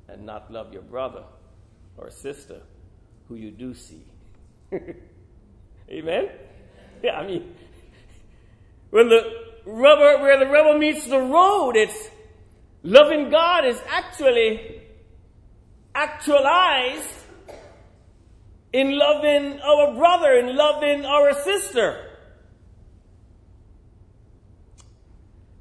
and 0.08 0.24
not 0.24 0.50
love 0.50 0.72
your 0.72 0.82
brother 0.82 1.24
or 1.98 2.10
sister 2.10 2.62
who 3.28 3.34
you 3.36 3.50
do 3.50 3.74
see. 3.74 4.04
Amen? 5.90 6.28
Yeah, 7.02 7.18
I 7.18 7.26
mean, 7.26 7.54
when 8.90 9.08
the 9.08 9.20
rubber, 9.66 10.22
where 10.22 10.38
the 10.38 10.46
rubber 10.46 10.78
meets 10.78 11.06
the 11.06 11.18
road, 11.18 11.76
it's 11.76 12.08
loving 12.82 13.30
God 13.30 13.66
is 13.66 13.80
actually 13.88 14.80
actualized 15.94 17.25
in 18.76 18.98
loving 18.98 19.58
our 19.60 19.94
brother, 19.94 20.34
in 20.34 20.54
loving 20.54 21.06
our 21.06 21.32
sister. 21.32 22.10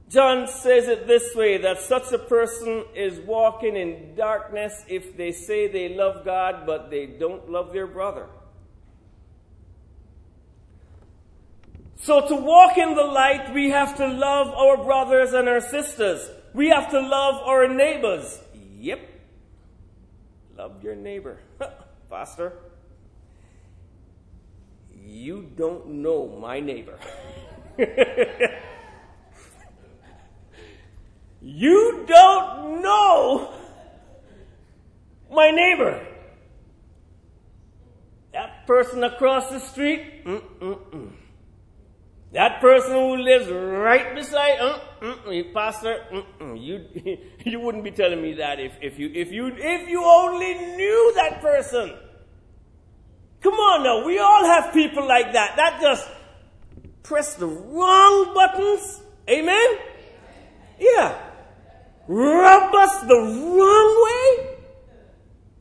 John 0.10 0.50
says 0.50 0.90
it 0.90 1.08
this 1.08 1.34
way 1.34 1.60
that 1.60 1.80
such 1.80 2.12
a 2.12 2.18
person 2.18 2.84
is 2.94 3.18
walking 3.22 3.78
in 3.78 4.16
darkness 4.16 4.84
if 4.90 5.16
they 5.16 5.32
say 5.32 5.72
they 5.72 5.96
love 5.96 6.26
God 6.26 6.66
but 6.66 6.90
they 6.90 7.06
don't 7.06 7.50
love 7.50 7.72
their 7.72 7.88
brother. 7.88 8.28
So 11.96 12.28
to 12.28 12.36
walk 12.36 12.78
in 12.78 12.96
the 12.96 13.04
light, 13.06 13.54
we 13.54 13.70
have 13.70 13.96
to 13.96 14.08
love 14.08 14.50
our 14.50 14.84
brothers 14.84 15.32
and 15.32 15.48
our 15.48 15.62
sisters. 15.62 16.30
We 16.54 16.68
have 16.68 16.92
to 16.92 17.00
love 17.00 17.36
our 17.48 17.70
neighbors. 17.70 18.42
Yep. 18.78 19.00
Love 20.58 20.84
your 20.84 20.96
neighbor. 20.96 21.40
Pastor 22.10 22.60
you 25.06 25.50
don't 25.56 25.88
know 25.88 26.28
my 26.28 26.60
neighbor. 26.60 26.98
you 31.42 32.04
don't 32.08 32.82
know 32.82 33.54
my 35.32 35.52
neighbor. 35.52 36.08
That 38.34 38.66
person 38.68 39.04
across 39.04 39.50
the 39.50 39.60
street, 39.60 40.26
mm-mm-mm. 40.26 41.12
That 42.34 42.60
person 42.60 42.92
who 42.92 43.16
lives 43.16 43.48
right 43.50 44.14
beside, 44.14 44.60
uh, 44.60 44.80
pastor, 45.54 46.04
uh, 46.42 46.54
you 46.54 46.84
you 47.46 47.60
wouldn't 47.62 47.86
be 47.86 47.92
telling 47.92 48.22
me 48.22 48.34
that 48.34 48.60
if, 48.60 48.74
if 48.82 49.00
you 49.00 49.10
if 49.14 49.32
you 49.32 49.56
if 49.56 49.88
you 49.88 50.04
only 50.04 50.54
knew 50.76 51.14
that 51.16 51.42
person. 51.42 51.94
Come 53.42 53.54
on 53.54 53.84
now, 53.84 54.06
we 54.06 54.20
all 54.20 54.46
have 54.46 54.74
people 54.74 55.08
like 55.08 55.34
that. 55.34 55.56
That 55.56 55.82
just 55.82 56.08
press 57.04 57.36
the 57.36 57.48
wrong 57.48 58.34
buttons. 58.34 59.02
Amen? 59.30 59.78
Yeah. 60.80 61.22
Rub 62.08 62.76
us 62.76 63.02
the 63.02 63.16
wrong 63.16 64.04
way. 64.06 64.58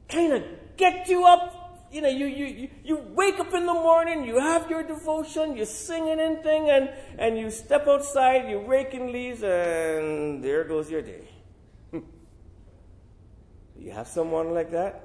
Kind 0.08 0.32
of 0.32 0.42
get 0.76 1.08
you 1.08 1.24
up 1.24 1.64
you 1.94 2.02
know, 2.02 2.08
you, 2.08 2.26
you, 2.26 2.68
you 2.82 2.96
wake 3.14 3.38
up 3.38 3.54
in 3.54 3.66
the 3.66 3.72
morning, 3.72 4.24
you 4.24 4.40
have 4.40 4.68
your 4.68 4.82
devotion, 4.82 5.56
you're 5.56 5.64
singing 5.64 6.18
and 6.18 6.42
thing, 6.42 6.68
and, 6.68 6.90
and 7.20 7.38
you 7.38 7.52
step 7.52 7.86
outside, 7.86 8.50
you're 8.50 8.66
raking 8.66 9.12
leaves, 9.12 9.44
and 9.44 10.42
there 10.42 10.64
goes 10.64 10.90
your 10.90 11.02
day. 11.02 11.28
you 13.78 13.92
have 13.92 14.08
someone 14.08 14.52
like 14.52 14.72
that? 14.72 15.03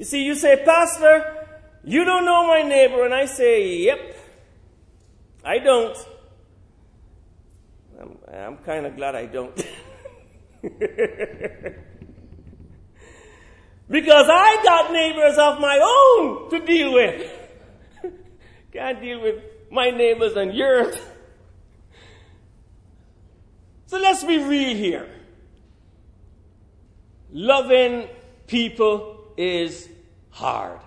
You 0.00 0.06
see, 0.06 0.24
you 0.24 0.34
say, 0.34 0.64
Pastor, 0.64 1.46
you 1.84 2.06
don't 2.06 2.24
know 2.24 2.46
my 2.46 2.62
neighbor, 2.62 3.04
and 3.04 3.12
I 3.12 3.26
say, 3.26 3.76
Yep, 3.80 4.16
I 5.44 5.58
don't. 5.58 5.94
I'm, 8.00 8.16
I'm 8.32 8.56
kind 8.64 8.86
of 8.86 8.96
glad 8.96 9.14
I 9.14 9.26
don't. 9.26 9.62
Because 13.90 14.26
I 14.30 14.62
got 14.62 14.90
neighbors 14.92 15.36
of 15.36 15.60
my 15.60 15.78
own 15.82 16.48
to 16.48 16.64
deal 16.64 16.94
with. 16.94 17.30
Can't 18.72 19.00
deal 19.00 19.20
with 19.20 19.42
my 19.70 19.90
neighbors 19.90 20.34
and 20.36 20.54
yours. 20.54 20.96
So 23.86 23.98
let's 23.98 24.22
be 24.22 24.38
real 24.38 24.76
here. 24.76 25.08
Loving 27.32 28.08
people 28.46 29.19
is 29.40 29.88
hard. 30.28 30.80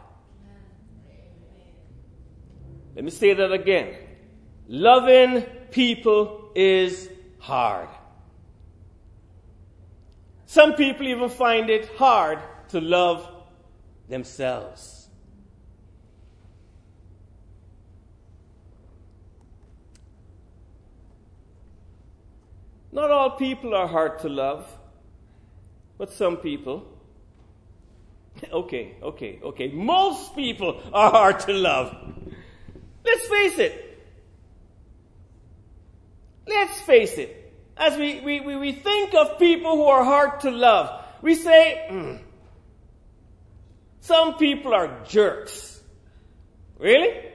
Let 2.95 3.03
me 3.03 3.10
say 3.10 3.33
that 3.33 3.51
again. 3.51 3.95
Loving 4.67 5.41
people 5.72 6.51
is 6.53 7.10
hard. 7.39 7.89
Some 10.45 10.75
people 10.75 11.07
even 11.07 11.29
find 11.29 11.72
it 11.72 11.89
hard 11.98 12.38
to 12.69 12.79
love 12.79 13.27
themselves. 14.07 15.07
Not 22.91 23.10
all 23.10 23.31
people 23.31 23.74
are 23.74 23.88
hard 23.88 24.19
to 24.19 24.29
love, 24.29 24.72
but 25.98 26.12
some 26.12 26.38
people. 26.38 26.92
Okay, 28.51 28.95
okay, 29.01 29.39
okay. 29.43 29.67
Most 29.69 30.35
people 30.35 30.81
are 30.93 31.09
hard 31.12 31.39
to 31.41 31.53
love. 31.53 31.95
Let's 33.05 33.27
face 33.27 33.59
it. 33.59 34.05
Let's 36.47 36.81
face 36.81 37.17
it. 37.17 37.39
As 37.75 37.97
we, 37.97 38.19
we, 38.21 38.39
we, 38.41 38.55
we 38.55 38.71
think 38.71 39.13
of 39.13 39.39
people 39.39 39.75
who 39.75 39.85
are 39.85 40.03
hard 40.03 40.41
to 40.41 40.51
love, 40.51 41.03
we 41.21 41.35
say, 41.35 41.88
mm, 41.89 42.19
some 44.01 44.35
people 44.35 44.73
are 44.73 45.03
jerks. 45.05 45.81
Really? 46.77 47.29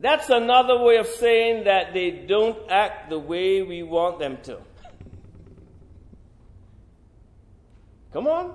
That's 0.00 0.28
another 0.30 0.78
way 0.82 0.96
of 0.96 1.06
saying 1.06 1.64
that 1.64 1.94
they 1.94 2.10
don't 2.10 2.58
act 2.70 3.10
the 3.10 3.18
way 3.18 3.62
we 3.62 3.82
want 3.82 4.18
them 4.18 4.38
to. 4.44 4.58
Come 8.12 8.26
on. 8.26 8.54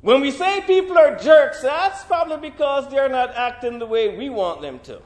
When 0.00 0.20
we 0.20 0.30
say 0.30 0.60
people 0.66 0.96
are 0.98 1.16
jerks, 1.16 1.62
that's 1.62 2.04
probably 2.04 2.50
because 2.50 2.88
they're 2.90 3.08
not 3.08 3.34
acting 3.34 3.78
the 3.78 3.86
way 3.86 4.16
we 4.16 4.28
want 4.28 4.62
them 4.62 4.78
to. 4.80 5.02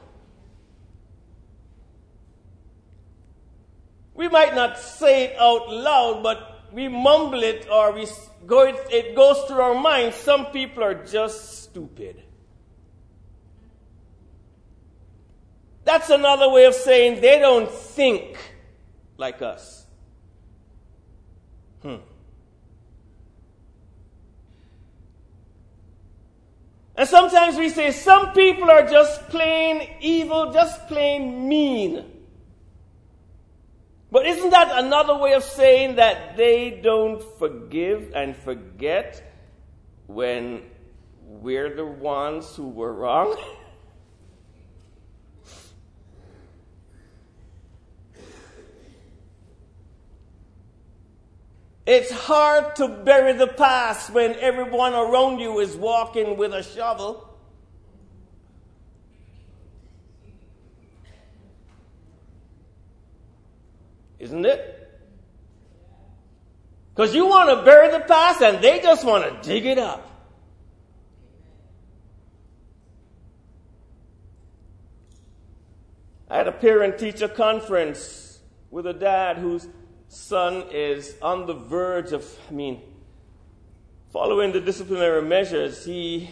We 4.13 4.27
might 4.27 4.53
not 4.53 4.77
say 4.77 5.25
it 5.25 5.39
out 5.39 5.71
loud, 5.71 6.21
but 6.21 6.67
we 6.71 6.87
mumble 6.87 7.41
it 7.41 7.67
or 7.71 7.91
we 7.93 8.05
go 8.45 8.61
it, 8.67 8.75
it 8.91 9.15
goes 9.15 9.41
through 9.47 9.61
our 9.61 9.73
minds. 9.73 10.17
Some 10.17 10.47
people 10.47 10.83
are 10.83 10.93
just 10.93 11.63
stupid. 11.63 12.21
That's 15.83 16.09
another 16.09 16.49
way 16.49 16.65
of 16.65 16.75
saying 16.75 17.21
they 17.21 17.39
don't 17.39 17.71
think 17.71 18.37
like 19.17 19.41
us. 19.41 19.85
Hmm. 21.81 21.95
And 27.01 27.09
sometimes 27.09 27.57
we 27.57 27.69
say 27.69 27.89
some 27.89 28.31
people 28.33 28.69
are 28.69 28.85
just 28.85 29.27
plain 29.29 29.89
evil, 30.01 30.53
just 30.53 30.87
plain 30.87 31.49
mean. 31.49 32.05
But 34.11 34.27
isn't 34.27 34.51
that 34.51 34.85
another 34.85 35.17
way 35.17 35.33
of 35.33 35.43
saying 35.43 35.95
that 35.95 36.37
they 36.37 36.69
don't 36.69 37.23
forgive 37.39 38.11
and 38.13 38.37
forget 38.37 39.19
when 40.05 40.61
we're 41.25 41.75
the 41.75 41.87
ones 41.87 42.55
who 42.55 42.69
were 42.69 42.93
wrong? 42.93 43.35
It's 51.91 52.09
hard 52.09 52.77
to 52.77 52.87
bury 52.87 53.33
the 53.33 53.47
past 53.47 54.11
when 54.11 54.35
everyone 54.35 54.93
around 54.93 55.39
you 55.39 55.59
is 55.59 55.75
walking 55.75 56.37
with 56.37 56.53
a 56.53 56.63
shovel. 56.63 57.37
Isn't 64.19 64.45
it? 64.45 65.01
Because 66.95 67.13
you 67.13 67.25
want 67.25 67.49
to 67.49 67.65
bury 67.65 67.91
the 67.91 67.99
past 67.99 68.41
and 68.41 68.63
they 68.63 68.79
just 68.79 69.03
want 69.03 69.25
to 69.25 69.49
dig 69.49 69.65
it 69.65 69.77
up. 69.77 70.09
I 76.29 76.37
had 76.37 76.47
a 76.47 76.53
parent 76.53 76.97
teacher 76.97 77.27
conference 77.27 78.39
with 78.69 78.87
a 78.87 78.93
dad 78.93 79.39
whose 79.39 79.67
son 80.11 80.65
is 80.73 81.15
on 81.21 81.45
the 81.45 81.53
verge 81.53 82.11
of, 82.11 82.25
I 82.49 82.51
mean, 82.51 82.81
following 84.11 84.51
the 84.51 84.59
disciplinary 84.59 85.21
measures. 85.21 85.85
He, 85.85 86.31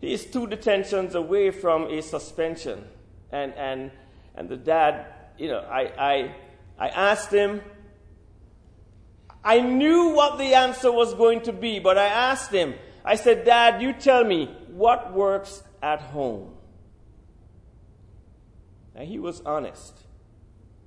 he 0.00 0.12
is 0.12 0.24
two 0.24 0.46
detentions 0.46 1.16
away 1.16 1.50
from 1.50 1.88
a 1.90 2.00
suspension. 2.00 2.84
And, 3.32 3.54
and, 3.54 3.90
and 4.36 4.48
the 4.48 4.56
dad, 4.56 5.06
you 5.36 5.48
know, 5.48 5.58
I, 5.58 5.80
I, 5.98 6.34
I 6.78 6.88
asked 6.90 7.32
him. 7.32 7.60
I 9.42 9.60
knew 9.60 10.10
what 10.10 10.38
the 10.38 10.54
answer 10.54 10.92
was 10.92 11.12
going 11.14 11.40
to 11.42 11.52
be, 11.52 11.80
but 11.80 11.98
I 11.98 12.06
asked 12.06 12.52
him. 12.52 12.74
I 13.04 13.16
said, 13.16 13.44
Dad, 13.44 13.82
you 13.82 13.92
tell 13.94 14.22
me 14.22 14.46
what 14.68 15.12
works 15.12 15.64
at 15.82 16.00
home. 16.00 16.54
And 18.94 19.08
he 19.08 19.18
was 19.18 19.40
honest. 19.40 19.98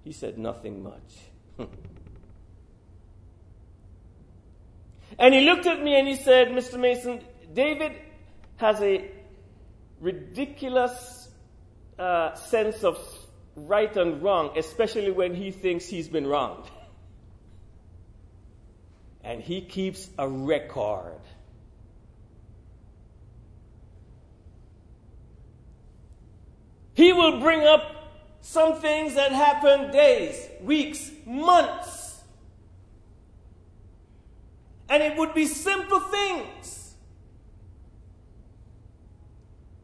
He 0.05 0.13
said, 0.13 0.37
Nothing 0.37 0.81
much. 0.81 1.34
And 1.57 1.69
he 5.33 5.41
looked 5.41 5.65
at 5.65 5.81
me 5.81 5.97
and 5.97 6.07
he 6.07 6.15
said, 6.15 6.49
Mr. 6.49 6.79
Mason, 6.79 7.21
David 7.53 7.93
has 8.57 8.81
a 8.81 9.09
ridiculous 9.99 11.27
uh, 11.97 12.35
sense 12.35 12.83
of 12.83 12.99
right 13.55 13.95
and 13.95 14.21
wrong, 14.21 14.57
especially 14.57 15.11
when 15.11 15.33
he 15.33 15.51
thinks 15.51 15.87
he's 15.87 16.09
been 16.09 16.27
wronged. 16.27 16.65
And 19.23 19.41
he 19.41 19.61
keeps 19.61 20.09
a 20.17 20.27
record. 20.27 21.19
He 26.93 27.11
will 27.11 27.39
bring 27.39 27.65
up 27.65 27.94
some 28.45 28.79
things 28.79 29.15
that 29.15 29.31
happen 29.31 29.89
days, 29.89 30.47
weeks, 30.61 31.09
months. 31.25 32.21
And 34.87 35.01
it 35.01 35.17
would 35.17 35.33
be 35.33 35.47
simple 35.47 35.99
things. 35.99 36.93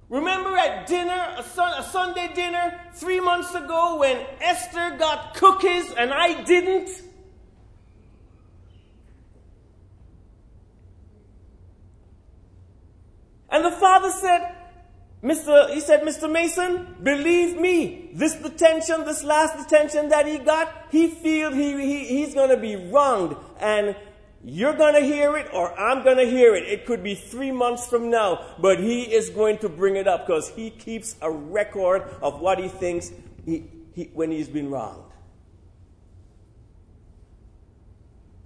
Remember 0.09 0.55
at 0.55 0.85
dinner, 0.85 1.35
a, 1.39 1.43
sun, 1.43 1.73
a, 1.75 1.83
Sunday 1.83 2.29
dinner, 2.35 2.79
three 2.93 3.19
months 3.19 3.55
ago 3.55 3.97
when 3.97 4.23
Esther 4.39 4.95
got 4.95 5.33
cookies 5.33 5.91
and 5.93 6.13
I 6.13 6.43
didn't? 6.43 6.91
And 13.49 13.65
the 13.65 13.71
father 13.71 14.11
said, 14.11 14.55
Mr. 15.23 15.71
He 15.71 15.79
said, 15.79 16.01
Mr. 16.01 16.31
Mason, 16.31 16.95
believe 17.03 17.59
me, 17.59 18.09
this 18.13 18.33
detention, 18.35 19.05
this 19.05 19.23
last 19.23 19.55
detention 19.57 20.09
that 20.09 20.27
he 20.27 20.39
got, 20.39 20.87
he 20.89 21.07
feels 21.07 21.53
he, 21.53 21.73
he, 21.79 22.05
he's 22.05 22.33
going 22.33 22.49
to 22.49 22.57
be 22.57 22.75
wronged. 22.75 23.35
And 23.59 23.95
you're 24.43 24.73
going 24.73 24.95
to 24.95 25.01
hear 25.01 25.37
it 25.37 25.47
or 25.53 25.79
I'm 25.79 26.03
going 26.03 26.17
to 26.17 26.25
hear 26.25 26.55
it. 26.55 26.63
It 26.63 26.87
could 26.87 27.03
be 27.03 27.13
three 27.13 27.51
months 27.51 27.85
from 27.85 28.09
now, 28.09 28.55
but 28.59 28.79
he 28.79 29.03
is 29.03 29.29
going 29.29 29.59
to 29.59 29.69
bring 29.69 29.95
it 29.95 30.07
up 30.07 30.25
because 30.25 30.49
he 30.49 30.71
keeps 30.71 31.15
a 31.21 31.29
record 31.29 32.01
of 32.23 32.41
what 32.41 32.57
he 32.57 32.67
thinks 32.67 33.11
he, 33.45 33.65
he, 33.93 34.05
when 34.13 34.31
he's 34.31 34.49
been 34.49 34.71
wronged. 34.71 35.11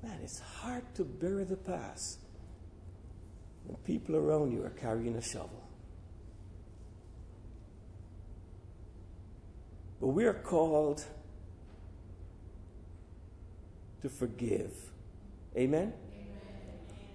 Man, 0.04 0.20
it's 0.22 0.40
hard 0.40 0.84
to 0.96 1.06
bury 1.06 1.46
the 1.46 1.56
past 1.56 2.20
when 3.66 3.78
people 3.78 4.18
around 4.18 4.52
you 4.52 4.66
are 4.66 4.72
carrying 4.72 5.16
a 5.16 5.22
shovel. 5.22 5.65
But 10.00 10.08
we 10.08 10.26
are 10.26 10.34
called 10.34 11.04
to 14.02 14.10
forgive. 14.10 14.72
Amen? 15.58 15.82
Amen? 15.82 15.94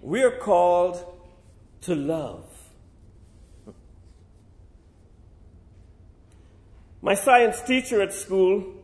We 0.01 0.23
are 0.23 0.37
called 0.37 1.05
to 1.81 1.95
love. 1.95 2.45
My 7.01 7.15
science 7.15 7.61
teacher 7.61 8.01
at 8.01 8.13
school, 8.13 8.75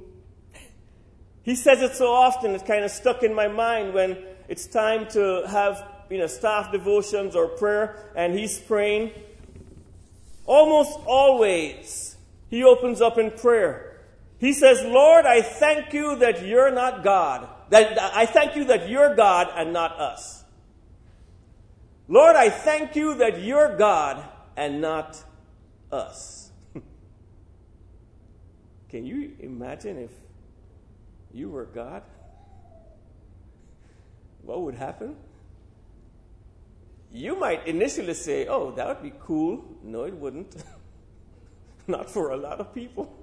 he 1.43 1.55
says 1.55 1.81
it 1.81 1.95
so 1.95 2.07
often, 2.07 2.51
it's 2.51 2.63
kind 2.63 2.83
of 2.83 2.91
stuck 2.91 3.21
in 3.23 3.33
my 3.33 3.47
mind 3.47 3.93
when 3.93 4.17
it's 4.47 4.65
time 4.65 5.07
to 5.09 5.43
have 5.47 5.83
you 6.09 6.17
know, 6.17 6.27
staff 6.27 6.71
devotions 6.71 7.35
or 7.35 7.47
prayer, 7.47 8.11
and 8.15 8.33
he's 8.33 8.57
praying. 8.57 9.11
Almost 10.45 10.99
always, 11.05 12.17
he 12.49 12.63
opens 12.63 13.01
up 13.01 13.17
in 13.17 13.31
prayer. 13.31 13.86
He 14.39 14.53
says, 14.53 14.83
Lord, 14.83 15.25
I 15.25 15.41
thank 15.41 15.93
you 15.93 16.15
that 16.17 16.45
you're 16.45 16.71
not 16.71 17.03
God. 17.03 17.47
That, 17.69 17.99
I 17.99 18.25
thank 18.25 18.55
you 18.55 18.65
that 18.65 18.87
you're 18.87 19.15
God 19.15 19.49
and 19.55 19.73
not 19.73 19.99
us. 19.99 20.43
Lord, 22.07 22.35
I 22.35 22.49
thank 22.49 22.95
you 22.95 23.15
that 23.15 23.41
you're 23.41 23.75
God 23.75 24.23
and 24.55 24.79
not 24.79 25.21
us. 25.91 26.51
Can 28.89 29.05
you 29.05 29.33
imagine 29.39 29.97
if 29.97 30.11
you 31.33 31.49
were 31.49 31.65
God? 31.65 32.03
What 34.43 34.61
would 34.61 34.75
happen? 34.75 35.15
You 37.11 37.37
might 37.37 37.67
initially 37.67 38.13
say, 38.13 38.47
oh, 38.47 38.71
that 38.71 38.87
would 38.87 39.03
be 39.03 39.13
cool. 39.19 39.65
No, 39.83 40.03
it 40.03 40.13
wouldn't. 40.13 40.55
Not 41.87 42.09
for 42.09 42.31
a 42.31 42.37
lot 42.37 42.59
of 42.59 42.73
people, 42.73 43.13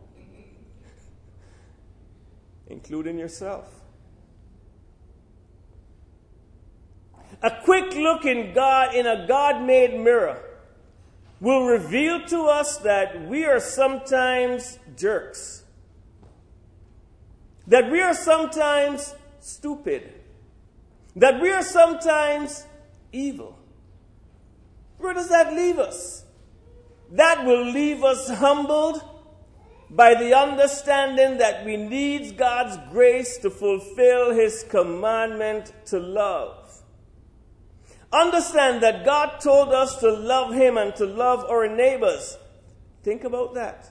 including 2.74 3.16
yourself. 3.16 3.82
A 7.40 7.52
quick 7.62 7.94
look 7.94 8.24
in 8.24 8.52
God, 8.52 8.94
in 8.96 9.06
a 9.06 9.26
God 9.28 9.62
made 9.62 9.98
mirror, 9.98 10.42
will 11.40 11.66
reveal 11.66 12.24
to 12.26 12.46
us 12.46 12.78
that 12.78 13.28
we 13.28 13.44
are 13.44 13.60
sometimes 13.60 14.78
jerks, 14.96 15.62
that 17.68 17.90
we 17.90 18.00
are 18.00 18.14
sometimes 18.14 19.14
stupid, 19.38 20.12
that 21.14 21.40
we 21.40 21.52
are 21.52 21.62
sometimes 21.62 22.66
evil. 23.12 23.56
Where 24.98 25.14
does 25.14 25.28
that 25.28 25.52
leave 25.52 25.78
us? 25.78 26.24
That 27.12 27.44
will 27.44 27.70
leave 27.70 28.02
us 28.02 28.28
humbled 28.30 29.13
by 29.94 30.14
the 30.14 30.35
understanding 30.35 31.38
that 31.38 31.64
we 31.64 31.76
need 31.76 32.37
God's 32.37 32.76
grace 32.90 33.38
to 33.38 33.50
fulfill 33.50 34.35
His 34.35 34.64
commandment 34.68 35.72
to 35.87 35.98
love. 35.98 36.83
Understand 38.12 38.83
that 38.83 39.04
God 39.04 39.40
told 39.40 39.70
us 39.70 39.98
to 39.98 40.11
love 40.11 40.52
Him 40.54 40.76
and 40.76 40.94
to 40.96 41.07
love 41.07 41.44
our 41.48 41.68
neighbors. 41.68 42.37
Think 43.02 43.24
about 43.24 43.54
that. 43.54 43.90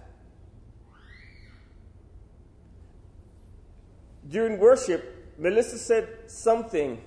During 4.30 4.60
worship, 4.60 5.36
Melissa 5.38 5.78
said 5.78 6.08
something 6.28 7.02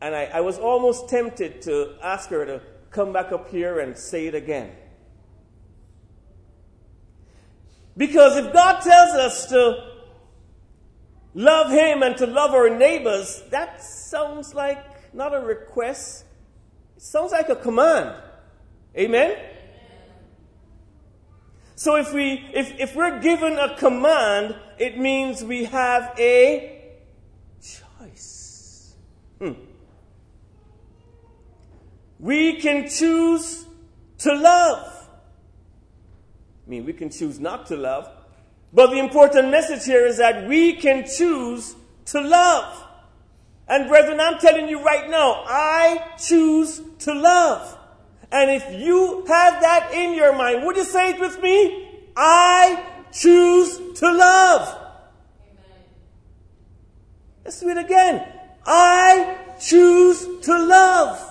And 0.00 0.14
I, 0.14 0.24
I 0.24 0.40
was 0.40 0.58
almost 0.58 1.08
tempted 1.08 1.62
to 1.62 1.94
ask 2.02 2.28
her 2.30 2.44
to 2.44 2.60
come 2.90 3.12
back 3.12 3.32
up 3.32 3.50
here 3.50 3.80
and 3.80 3.96
say 3.96 4.26
it 4.26 4.34
again. 4.34 4.70
Because 7.96 8.36
if 8.36 8.52
God 8.52 8.80
tells 8.80 9.10
us 9.14 9.46
to 9.46 9.92
love 11.34 11.70
Him 11.70 12.02
and 12.02 12.16
to 12.18 12.26
love 12.26 12.52
our 12.52 12.68
neighbors, 12.68 13.42
that 13.50 13.82
sounds 13.82 14.54
like 14.54 15.14
not 15.14 15.34
a 15.34 15.40
request, 15.40 16.24
it 16.96 17.02
sounds 17.02 17.32
like 17.32 17.48
a 17.48 17.56
command. 17.56 18.14
Amen? 18.96 19.36
So 21.74 21.96
if 21.96 22.12
we 22.12 22.44
if, 22.54 22.80
if 22.80 22.96
we're 22.96 23.20
given 23.20 23.58
a 23.58 23.76
command, 23.76 24.56
it 24.78 24.98
means 24.98 25.44
we 25.44 25.64
have 25.64 26.14
a 26.18 26.94
choice. 27.60 28.94
Hmm. 29.38 29.52
We 32.18 32.60
can 32.60 32.88
choose 32.88 33.66
to 34.18 34.34
love. 34.34 34.95
I 36.66 36.70
mean, 36.70 36.84
we 36.84 36.92
can 36.92 37.10
choose 37.10 37.38
not 37.38 37.66
to 37.66 37.76
love. 37.76 38.10
But 38.72 38.90
the 38.90 38.98
important 38.98 39.50
message 39.50 39.84
here 39.84 40.04
is 40.04 40.18
that 40.18 40.48
we 40.48 40.74
can 40.74 41.06
choose 41.06 41.76
to 42.06 42.20
love. 42.20 42.84
And 43.68 43.88
brethren, 43.88 44.20
I'm 44.20 44.38
telling 44.38 44.68
you 44.68 44.82
right 44.82 45.08
now, 45.08 45.44
I 45.46 46.12
choose 46.18 46.80
to 47.00 47.14
love. 47.14 47.78
And 48.30 48.50
if 48.50 48.64
you 48.80 49.24
have 49.26 49.62
that 49.62 49.92
in 49.92 50.14
your 50.14 50.36
mind, 50.36 50.64
would 50.64 50.76
you 50.76 50.84
say 50.84 51.10
it 51.10 51.20
with 51.20 51.40
me? 51.40 52.02
I 52.16 52.84
choose 53.12 53.98
to 54.00 54.12
love. 54.12 54.82
Let's 57.44 57.60
do 57.60 57.68
it 57.68 57.78
again. 57.78 58.26
I 58.66 59.36
choose 59.60 60.26
to 60.42 60.58
love. 60.66 61.25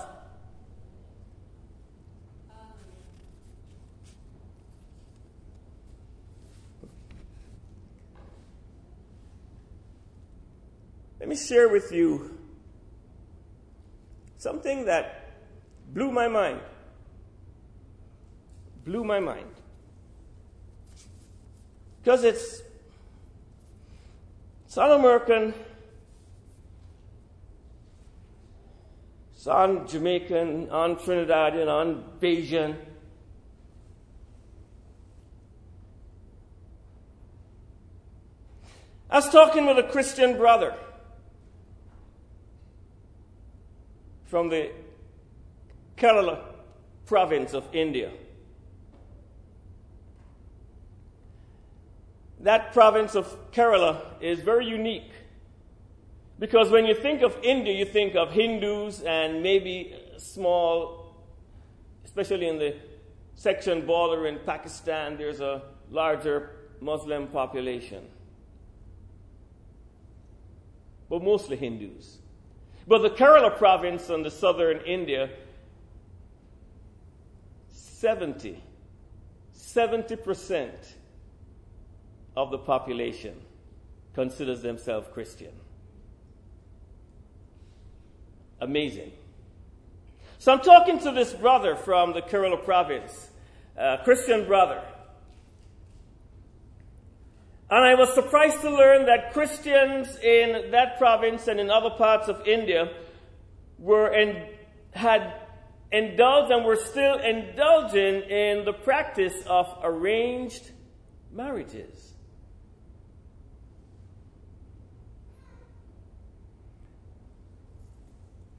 Let 11.26 11.30
me 11.30 11.44
share 11.44 11.68
with 11.68 11.90
you 11.90 12.38
something 14.38 14.84
that 14.84 15.28
blew 15.92 16.12
my 16.12 16.28
mind. 16.28 16.60
Blew 18.84 19.02
my 19.02 19.18
mind. 19.18 19.50
Because 21.98 22.22
it's 22.22 22.62
South 24.68 25.00
American, 25.00 25.52
on 29.48 29.88
Jamaican, 29.88 30.70
on 30.70 30.94
Trinidadian, 30.94 31.66
on 31.66 32.04
Bajan. 32.20 32.76
I 39.10 39.16
was 39.16 39.28
talking 39.28 39.66
with 39.66 39.80
a 39.80 39.88
Christian 39.90 40.36
brother. 40.36 40.76
From 44.36 44.50
the 44.50 44.70
Kerala 45.96 46.38
province 47.06 47.54
of 47.54 47.64
India. 47.72 48.10
That 52.40 52.74
province 52.74 53.14
of 53.14 53.34
Kerala 53.50 53.98
is 54.20 54.40
very 54.40 54.66
unique 54.66 55.10
because 56.38 56.70
when 56.70 56.84
you 56.84 56.94
think 56.94 57.22
of 57.22 57.34
India, 57.42 57.72
you 57.72 57.86
think 57.86 58.14
of 58.14 58.30
Hindus 58.30 59.00
and 59.00 59.42
maybe 59.42 59.96
small, 60.18 61.16
especially 62.04 62.48
in 62.48 62.58
the 62.58 62.74
section 63.36 63.86
bordering 63.86 64.40
Pakistan, 64.44 65.16
there's 65.16 65.40
a 65.40 65.62
larger 65.90 66.50
Muslim 66.82 67.28
population. 67.28 68.04
But 71.08 71.22
mostly 71.22 71.56
Hindus. 71.56 72.18
But 72.86 73.02
the 73.02 73.10
Kerala 73.10 73.56
province 73.56 74.10
in 74.10 74.22
the 74.22 74.30
southern 74.30 74.78
India, 74.82 75.30
70, 77.68 78.62
70% 79.56 80.70
of 82.36 82.50
the 82.50 82.58
population 82.58 83.34
considers 84.14 84.62
themselves 84.62 85.08
Christian. 85.12 85.52
Amazing. 88.60 89.12
So 90.38 90.52
I'm 90.52 90.60
talking 90.60 90.98
to 91.00 91.10
this 91.10 91.32
brother 91.32 91.74
from 91.74 92.12
the 92.12 92.22
Kerala 92.22 92.64
province, 92.64 93.30
a 93.76 93.98
Christian 94.04 94.46
brother. 94.46 94.82
And 97.68 97.84
I 97.84 97.94
was 97.94 98.14
surprised 98.14 98.60
to 98.60 98.70
learn 98.70 99.06
that 99.06 99.32
Christians 99.32 100.16
in 100.18 100.70
that 100.70 100.98
province 100.98 101.48
and 101.48 101.58
in 101.58 101.68
other 101.68 101.90
parts 101.90 102.28
of 102.28 102.46
India 102.46 102.92
were 103.78 104.12
in, 104.12 104.46
had 104.92 105.34
indulged 105.90 106.52
and 106.52 106.64
were 106.64 106.76
still 106.76 107.18
indulging 107.18 108.22
in 108.30 108.64
the 108.64 108.72
practice 108.72 109.34
of 109.46 109.66
arranged 109.82 110.70
marriages. 111.32 112.14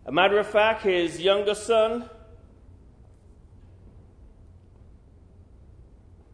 A 0.06 0.12
matter 0.12 0.38
of 0.38 0.48
fact, 0.48 0.84
his 0.84 1.20
younger 1.20 1.56
son, 1.56 2.10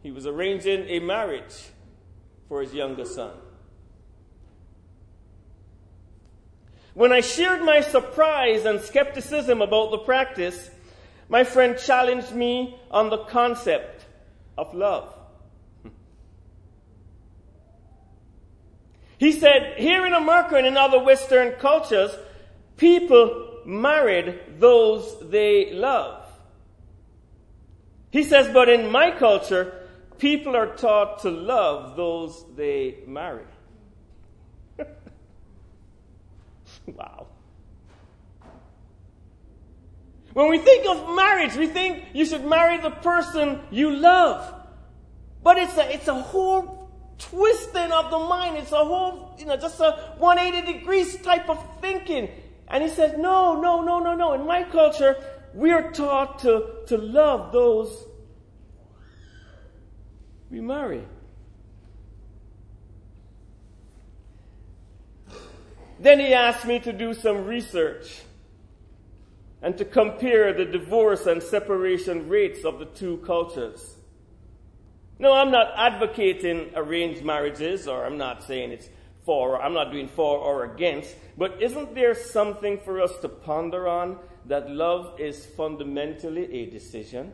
he 0.02 0.10
was 0.10 0.26
arranging 0.26 0.88
a 0.88 0.98
marriage 0.98 1.70
for 2.48 2.60
his 2.60 2.74
younger 2.74 3.04
son. 3.04 3.32
When 6.94 7.12
I 7.12 7.20
shared 7.20 7.62
my 7.62 7.80
surprise 7.80 8.64
and 8.64 8.80
skepticism 8.80 9.60
about 9.60 9.90
the 9.90 9.98
practice, 9.98 10.70
my 11.28 11.42
friend 11.42 11.76
challenged 11.76 12.32
me 12.32 12.78
on 12.90 13.10
the 13.10 13.18
concept 13.24 14.04
of 14.56 14.74
love. 14.74 15.12
He 19.18 19.32
said, 19.32 19.74
here 19.78 20.06
in 20.06 20.12
America 20.12 20.56
and 20.56 20.66
in 20.66 20.76
other 20.76 21.02
Western 21.02 21.52
cultures, 21.58 22.10
people 22.76 23.60
married 23.64 24.38
those 24.58 25.16
they 25.30 25.72
love. 25.72 26.28
He 28.10 28.22
says, 28.22 28.52
but 28.52 28.68
in 28.68 28.92
my 28.92 29.10
culture, 29.10 29.83
people 30.18 30.56
are 30.56 30.74
taught 30.76 31.20
to 31.20 31.30
love 31.30 31.96
those 31.96 32.44
they 32.56 32.98
marry. 33.06 33.44
wow. 36.86 37.26
When 40.32 40.50
we 40.50 40.58
think 40.58 40.86
of 40.86 41.14
marriage, 41.14 41.54
we 41.54 41.68
think 41.68 42.04
you 42.12 42.26
should 42.26 42.44
marry 42.44 42.78
the 42.78 42.90
person 42.90 43.60
you 43.70 43.90
love. 43.90 44.52
But 45.42 45.58
it's 45.58 45.76
a, 45.76 45.94
it's 45.94 46.08
a 46.08 46.14
whole 46.14 46.90
twisting 47.18 47.92
of 47.92 48.10
the 48.10 48.18
mind. 48.18 48.56
It's 48.56 48.72
a 48.72 48.84
whole, 48.84 49.36
you 49.38 49.46
know, 49.46 49.56
just 49.56 49.78
a 49.78 50.14
180 50.18 50.72
degrees 50.72 51.16
type 51.22 51.48
of 51.48 51.64
thinking. 51.80 52.30
And 52.66 52.82
he 52.82 52.88
says, 52.88 53.16
no, 53.16 53.60
no, 53.60 53.82
no, 53.82 54.00
no, 54.00 54.14
no. 54.14 54.32
In 54.32 54.46
my 54.46 54.64
culture, 54.64 55.16
we 55.54 55.70
are 55.70 55.92
taught 55.92 56.40
to, 56.40 56.80
to 56.86 56.98
love 56.98 57.52
those 57.52 58.04
we 60.54 60.60
marry. 60.60 61.02
Then 65.98 66.20
he 66.20 66.32
asked 66.32 66.64
me 66.64 66.78
to 66.80 66.92
do 66.92 67.12
some 67.12 67.44
research 67.44 68.22
and 69.60 69.76
to 69.78 69.84
compare 69.84 70.52
the 70.52 70.64
divorce 70.64 71.26
and 71.26 71.42
separation 71.42 72.28
rates 72.28 72.64
of 72.64 72.78
the 72.78 72.84
two 72.84 73.16
cultures. 73.26 73.96
No, 75.18 75.32
I'm 75.32 75.50
not 75.50 75.72
advocating 75.76 76.70
arranged 76.76 77.24
marriages, 77.24 77.88
or 77.88 78.04
I'm 78.04 78.18
not 78.18 78.44
saying 78.44 78.70
it's 78.70 78.88
for, 79.24 79.60
I'm 79.60 79.74
not 79.74 79.90
doing 79.90 80.06
for 80.06 80.38
or 80.38 80.72
against, 80.72 81.16
but 81.36 81.60
isn't 81.60 81.96
there 81.96 82.14
something 82.14 82.78
for 82.78 83.00
us 83.00 83.16
to 83.22 83.28
ponder 83.28 83.88
on 83.88 84.18
that 84.46 84.70
love 84.70 85.18
is 85.18 85.46
fundamentally 85.46 86.44
a 86.52 86.66
decision? 86.70 87.32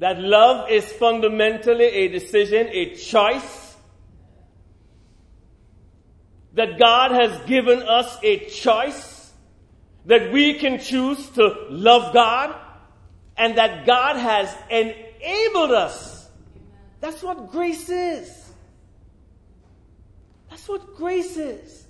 That 0.00 0.18
love 0.18 0.68
is 0.70 0.84
fundamentally 0.92 1.84
a 1.84 2.08
decision, 2.08 2.68
a 2.72 2.96
choice? 2.96 3.70
that 6.54 6.78
God 6.78 7.12
has 7.12 7.40
given 7.46 7.82
us 7.82 8.18
a 8.22 8.38
choice, 8.46 9.32
that 10.06 10.32
we 10.32 10.54
can 10.54 10.78
choose 10.78 11.28
to 11.30 11.66
love 11.70 12.12
God, 12.12 12.54
and 13.36 13.56
that 13.56 13.86
God 13.86 14.16
has 14.16 14.54
enabled 14.68 15.70
us. 15.70 16.28
That's 17.00 17.22
what 17.22 17.50
grace 17.50 17.88
is. 17.88 18.50
That's 20.50 20.68
what 20.68 20.96
grace 20.96 21.36
is. 21.36 21.86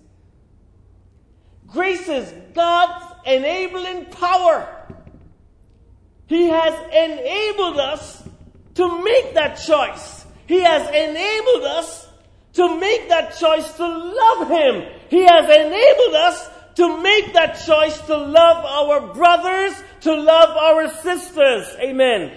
Grace 1.66 2.08
is 2.08 2.32
God's 2.54 3.14
enabling 3.26 4.06
power. 4.06 4.76
He 6.30 6.46
has 6.46 6.74
enabled 6.92 7.80
us 7.80 8.22
to 8.76 9.02
make 9.02 9.34
that 9.34 9.56
choice. 9.56 10.24
He 10.46 10.60
has 10.60 10.86
enabled 10.88 11.64
us 11.64 12.06
to 12.52 12.78
make 12.78 13.08
that 13.08 13.36
choice 13.36 13.72
to 13.72 13.86
love 13.86 14.48
Him. 14.48 14.86
He 15.08 15.22
has 15.22 15.44
enabled 15.44 16.14
us 16.14 16.48
to 16.76 17.02
make 17.02 17.32
that 17.32 17.54
choice 17.66 18.00
to 18.02 18.16
love 18.16 18.64
our 18.64 19.12
brothers, 19.12 19.74
to 20.02 20.14
love 20.14 20.56
our 20.56 20.88
sisters. 21.02 21.66
Amen. 21.80 22.30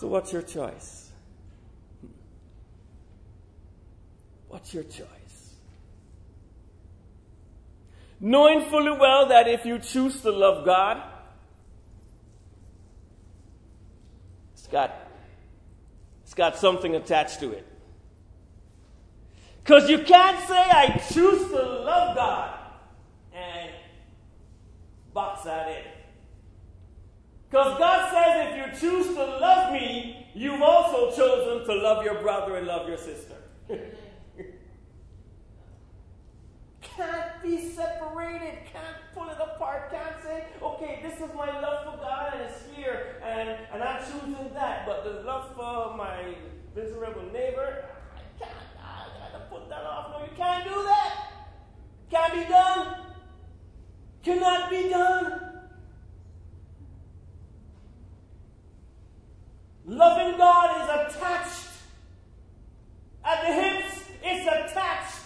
So, 0.00 0.08
what's 0.08 0.32
your 0.32 0.40
choice? 0.40 1.10
What's 4.48 4.72
your 4.72 4.84
choice? 4.84 5.56
Knowing 8.18 8.64
fully 8.70 8.92
well 8.92 9.28
that 9.28 9.46
if 9.46 9.66
you 9.66 9.78
choose 9.78 10.22
to 10.22 10.30
love 10.30 10.64
God, 10.64 11.02
it's 14.54 14.66
got, 14.68 14.90
it's 16.22 16.32
got 16.32 16.56
something 16.56 16.96
attached 16.96 17.40
to 17.40 17.52
it. 17.52 17.66
Because 19.62 19.90
you 19.90 19.98
can't 19.98 20.40
say, 20.48 20.62
I 20.62 20.98
choose 21.12 21.46
to 21.48 21.62
love 21.62 22.16
God 22.16 22.58
and 23.34 23.70
box 25.12 25.42
that 25.42 25.68
in. 25.68 25.89
Because 27.50 27.78
God 27.78 28.12
says, 28.12 28.46
if 28.48 28.56
you 28.56 28.64
choose 28.80 29.08
to 29.08 29.24
love 29.24 29.72
me, 29.72 30.28
you've 30.34 30.62
also 30.62 31.10
chosen 31.10 31.66
to 31.66 31.74
love 31.82 32.04
your 32.04 32.22
brother 32.22 32.54
and 32.56 32.66
love 32.66 32.88
your 32.88 32.96
sister. 32.96 33.34
can't 36.80 37.42
be 37.42 37.72
separated, 37.72 38.58
can't 38.72 38.96
pull 39.14 39.28
it 39.28 39.38
apart, 39.40 39.90
can't 39.90 40.22
say, 40.22 40.44
okay, 40.62 41.00
this 41.02 41.14
is 41.14 41.34
my 41.34 41.60
love 41.60 41.92
for 41.92 41.96
God 42.00 42.34
and 42.34 42.42
it's 42.42 42.62
here, 42.76 43.20
and, 43.24 43.48
and 43.72 43.82
I'm 43.82 44.00
choosing 44.04 44.54
that, 44.54 44.86
but 44.86 45.02
the 45.02 45.22
love 45.22 45.52
for 45.56 45.96
my 45.96 46.36
miserable 46.76 47.32
neighbor, 47.32 47.84
I 48.14 48.20
can't, 48.38 48.54
I 48.80 49.08
gotta 49.32 49.44
put 49.46 49.68
that 49.70 49.82
off. 49.82 50.12
No, 50.12 50.24
you 50.24 50.30
can't 50.36 50.62
do 50.62 50.84
that. 50.84 51.32
Can't 52.12 52.32
be 52.32 52.44
done. 52.44 52.96
Cannot 54.22 54.70
be 54.70 54.88
done. 54.88 55.49
Loving 59.90 60.38
God 60.38 60.82
is 60.82 61.16
attached 61.16 61.66
at 63.24 63.40
the 63.42 63.52
hips, 63.52 64.04
it's 64.22 64.46
attached 64.46 65.16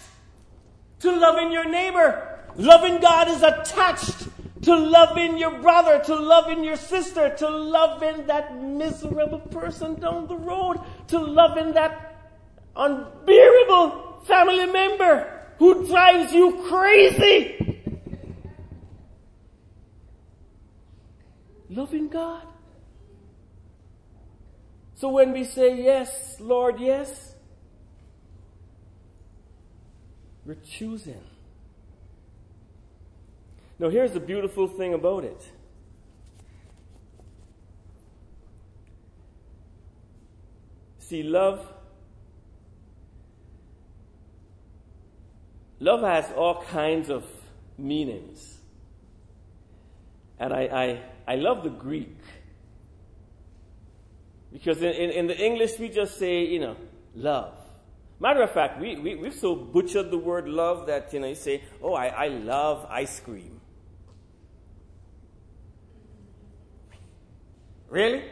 to 1.00 1.14
loving 1.14 1.53
your 1.53 1.68
neighbor. 1.68 2.40
Loving 2.57 2.98
God 2.98 3.29
is 3.29 3.42
attached 3.42 4.27
to 4.62 4.74
loving 4.74 5.37
your 5.37 5.61
brother, 5.61 6.03
to 6.05 6.14
loving 6.14 6.64
your 6.64 6.77
sister, 6.77 7.29
to 7.37 7.46
loving 7.46 8.27
that 8.27 8.59
miserable 8.59 9.40
person 9.40 10.00
down 10.00 10.29
the 10.29 10.37
road, 10.37 10.81
to 11.09 11.18
loving 11.18 11.74
that 11.74 12.16
unbearable 12.74 14.22
family 14.24 14.64
member 14.64 15.31
who 15.59 15.87
drives 15.87 16.33
you 16.33 16.64
crazy. 16.70 17.83
Loving 21.68 22.09
God. 22.09 22.54
So 25.05 25.11
when 25.11 25.33
we 25.33 25.45
say 25.45 25.83
yes, 25.83 26.40
Lord, 26.40 26.81
yes, 26.81 27.35
We're 30.47 30.57
choosing. 30.67 31.21
Now, 33.79 33.90
here's 33.90 34.12
the 34.12 34.21
beautiful 34.21 34.67
thing 34.67 34.95
about 34.95 35.25
it. 35.25 35.43
See, 41.01 41.23
love 41.23 41.71
love 45.81 46.01
has 46.01 46.33
all 46.33 46.62
kinds 46.62 47.11
of 47.11 47.27
meanings. 47.77 48.57
And 50.38 50.55
I, 50.55 50.62
I, 50.62 51.33
I 51.35 51.37
love 51.37 51.62
the 51.62 51.69
Greek. 51.69 52.17
Because 54.55 54.79
in, 54.79 54.93
in, 54.93 55.11
in, 55.11 55.27
the 55.27 55.37
English, 55.37 55.81
we 55.81 55.88
just 55.88 56.17
say, 56.17 56.47
you 56.47 56.61
know, 56.61 56.77
love. 57.17 57.55
Matter 58.21 58.40
of 58.40 58.53
fact, 58.53 58.81
we, 58.81 58.95
we, 58.97 59.17
we've 59.17 59.35
so 59.35 59.57
butchered 59.57 60.12
the 60.12 60.17
word 60.17 60.49
love 60.49 60.87
that, 60.87 61.12
you 61.12 61.19
know, 61.19 61.27
you 61.27 61.35
say, 61.35 61.64
oh, 61.83 61.93
I, 61.93 62.07
I 62.07 62.29
love 62.29 62.87
ice 62.88 63.19
cream. 63.19 63.61
Really? 67.90 68.23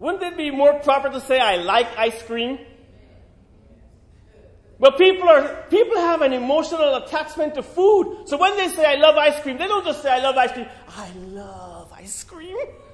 Wouldn't 0.00 0.24
it 0.24 0.36
be 0.36 0.50
more 0.50 0.74
proper 0.80 1.08
to 1.08 1.20
say, 1.20 1.38
I 1.38 1.56
like 1.56 1.86
ice 1.96 2.20
cream? 2.24 2.58
But 4.80 4.98
people 4.98 5.28
are, 5.28 5.66
people 5.70 5.98
have 5.98 6.22
an 6.22 6.32
emotional 6.32 6.96
attachment 6.96 7.54
to 7.54 7.62
food. 7.62 8.24
So 8.26 8.36
when 8.38 8.56
they 8.56 8.68
say, 8.70 8.84
I 8.84 8.96
love 8.96 9.16
ice 9.16 9.40
cream, 9.40 9.56
they 9.56 9.68
don't 9.68 9.84
just 9.84 10.02
say, 10.02 10.10
I 10.10 10.18
love 10.18 10.36
ice 10.36 10.50
cream. 10.50 10.66
I 10.88 11.10
love 11.28 11.92
ice 11.92 12.24
cream. 12.24 12.56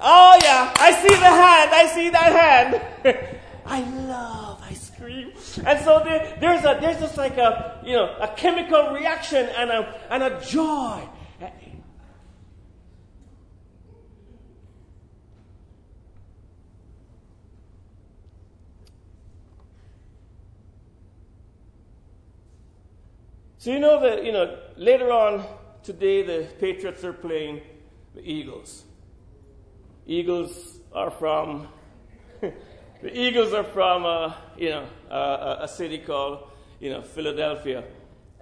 oh 0.00 0.38
yeah, 0.42 0.72
I 0.76 0.92
see 0.92 1.08
the 1.08 1.32
hand, 1.42 1.70
I 1.72 1.86
see 1.86 2.10
that 2.10 2.32
hand. 3.04 3.36
I 3.66 3.80
love 4.06 4.60
ice 4.62 4.90
cream. 4.90 5.32
And 5.64 5.84
so 5.84 6.02
there, 6.04 6.36
there's 6.40 6.64
a, 6.64 6.78
there's 6.80 6.98
just 6.98 7.16
like 7.16 7.36
a, 7.36 7.80
you 7.84 7.92
know, 7.92 8.16
a 8.20 8.28
chemical 8.28 8.90
reaction 8.90 9.48
and 9.56 9.70
a, 9.70 10.00
and 10.10 10.22
a 10.22 10.40
joy. 10.40 11.08
So 23.60 23.70
you 23.70 23.78
know 23.78 24.00
that, 24.00 24.24
you 24.24 24.32
know, 24.32 24.58
later 24.78 25.12
on 25.12 25.44
today 25.82 26.22
the 26.22 26.48
Patriots 26.58 27.04
are 27.04 27.12
playing 27.12 27.60
the 28.14 28.22
Eagles. 28.22 28.84
Eagles 30.10 30.80
are 30.92 31.08
from, 31.08 31.68
the 32.40 32.52
Eagles 33.16 33.52
are 33.52 33.62
from, 33.62 34.04
uh, 34.04 34.34
you 34.58 34.70
know, 34.70 34.84
uh, 35.08 35.58
a 35.60 35.68
city 35.68 35.98
called, 35.98 36.50
you 36.80 36.90
know, 36.90 37.00
Philadelphia. 37.00 37.84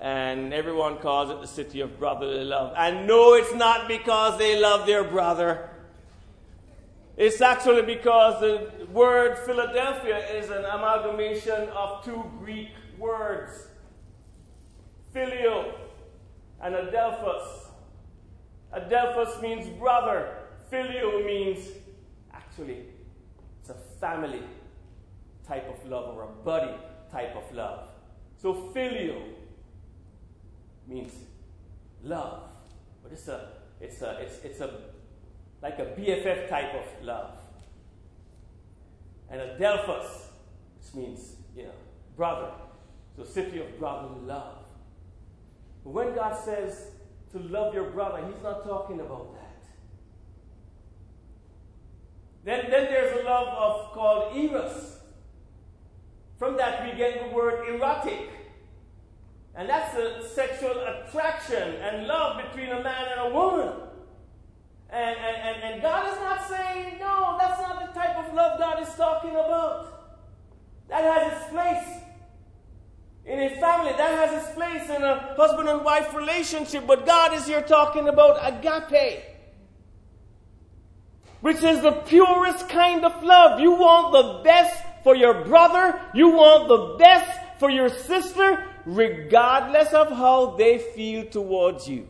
And 0.00 0.54
everyone 0.54 0.96
calls 0.96 1.28
it 1.28 1.42
the 1.42 1.46
city 1.46 1.82
of 1.82 1.98
brotherly 1.98 2.44
love. 2.44 2.72
And 2.74 3.06
no, 3.06 3.34
it's 3.34 3.54
not 3.54 3.86
because 3.86 4.38
they 4.38 4.58
love 4.58 4.86
their 4.86 5.04
brother. 5.04 5.68
It's 7.18 7.42
actually 7.42 7.82
because 7.82 8.40
the 8.40 8.86
word 8.90 9.36
Philadelphia 9.44 10.26
is 10.38 10.48
an 10.48 10.64
amalgamation 10.64 11.68
of 11.68 12.02
two 12.02 12.24
Greek 12.38 12.70
words 12.96 13.66
Phileo 15.14 15.74
and 16.62 16.74
Adelphos. 16.74 17.66
Adelphos 18.74 19.42
means 19.42 19.68
brother. 19.78 20.47
Phileo 20.70 21.24
means 21.24 21.68
actually 22.32 22.84
it's 23.60 23.70
a 23.70 23.74
family 24.00 24.42
type 25.46 25.68
of 25.68 25.90
love 25.90 26.14
or 26.14 26.24
a 26.24 26.44
buddy 26.44 26.74
type 27.10 27.34
of 27.36 27.54
love. 27.54 27.88
So 28.36 28.54
Phileo 28.74 29.20
means 30.86 31.12
love. 32.02 32.42
But 33.02 33.12
it's 33.12 33.28
a 33.28 33.48
it's 33.80 34.02
a 34.02 34.18
it's 34.20 34.44
it's 34.44 34.60
a 34.60 34.70
like 35.62 35.78
a 35.78 35.86
BFF 35.86 36.48
type 36.48 36.74
of 36.74 37.04
love. 37.04 37.32
And 39.30 39.40
Adelphos, 39.40 40.28
which 40.78 40.94
means, 40.94 41.36
you 41.54 41.64
know, 41.64 41.72
brother. 42.16 42.50
So 43.16 43.24
city 43.24 43.60
of 43.60 43.78
brotherly 43.78 44.20
love. 44.26 44.58
When 45.82 46.14
God 46.14 46.36
says 46.44 46.88
to 47.32 47.38
love 47.38 47.74
your 47.74 47.90
brother, 47.90 48.24
He's 48.26 48.42
not 48.42 48.64
talking 48.64 49.00
about 49.00 49.34
that. 49.34 49.47
Then, 52.48 52.70
then 52.70 52.84
there's 52.84 53.20
a 53.20 53.24
love 53.24 53.48
of 53.48 53.92
called 53.92 54.34
eros. 54.34 55.00
From 56.38 56.56
that 56.56 56.82
we 56.82 56.96
get 56.96 57.28
the 57.28 57.36
word 57.36 57.68
erotic. 57.68 58.30
And 59.54 59.68
that's 59.68 59.94
a 59.94 60.26
sexual 60.30 60.70
attraction 60.70 61.74
and 61.74 62.06
love 62.06 62.42
between 62.42 62.70
a 62.70 62.82
man 62.82 63.04
and 63.10 63.20
a 63.20 63.34
woman. 63.34 63.68
And, 64.88 65.18
and, 65.18 65.36
and, 65.36 65.62
and 65.62 65.82
God 65.82 66.10
is 66.10 66.18
not 66.20 66.48
saying, 66.48 66.98
no, 66.98 67.36
that's 67.38 67.60
not 67.60 67.86
the 67.86 68.00
type 68.00 68.16
of 68.16 68.32
love 68.32 68.58
God 68.58 68.82
is 68.82 68.94
talking 68.94 69.32
about. 69.32 70.16
That 70.88 71.04
has 71.04 71.42
its 71.42 71.50
place 71.50 72.02
in 73.26 73.40
a 73.40 73.60
family. 73.60 73.92
That 73.98 74.30
has 74.30 74.42
its 74.42 74.54
place 74.54 74.88
in 74.88 75.02
a 75.02 75.34
husband 75.36 75.68
and 75.68 75.84
wife 75.84 76.14
relationship. 76.14 76.86
But 76.86 77.04
God 77.04 77.34
is 77.34 77.46
here 77.46 77.60
talking 77.60 78.08
about 78.08 78.38
agape, 78.40 79.22
which 81.40 81.62
is 81.62 81.82
the 81.82 81.92
purest 81.92 82.68
kind 82.68 83.04
of 83.04 83.22
love. 83.22 83.60
You 83.60 83.72
want 83.72 84.12
the 84.12 84.42
best 84.44 84.82
for 85.04 85.14
your 85.14 85.44
brother, 85.44 86.00
you 86.14 86.28
want 86.28 86.68
the 86.68 86.96
best 86.98 87.58
for 87.58 87.70
your 87.70 87.88
sister, 87.88 88.64
regardless 88.84 89.92
of 89.92 90.10
how 90.10 90.56
they 90.56 90.78
feel 90.78 91.24
towards 91.26 91.88
you. 91.88 92.08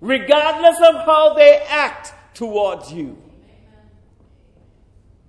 Regardless 0.00 0.76
of 0.78 1.04
how 1.06 1.34
they 1.34 1.64
act 1.68 2.12
towards 2.34 2.92
you. 2.92 3.16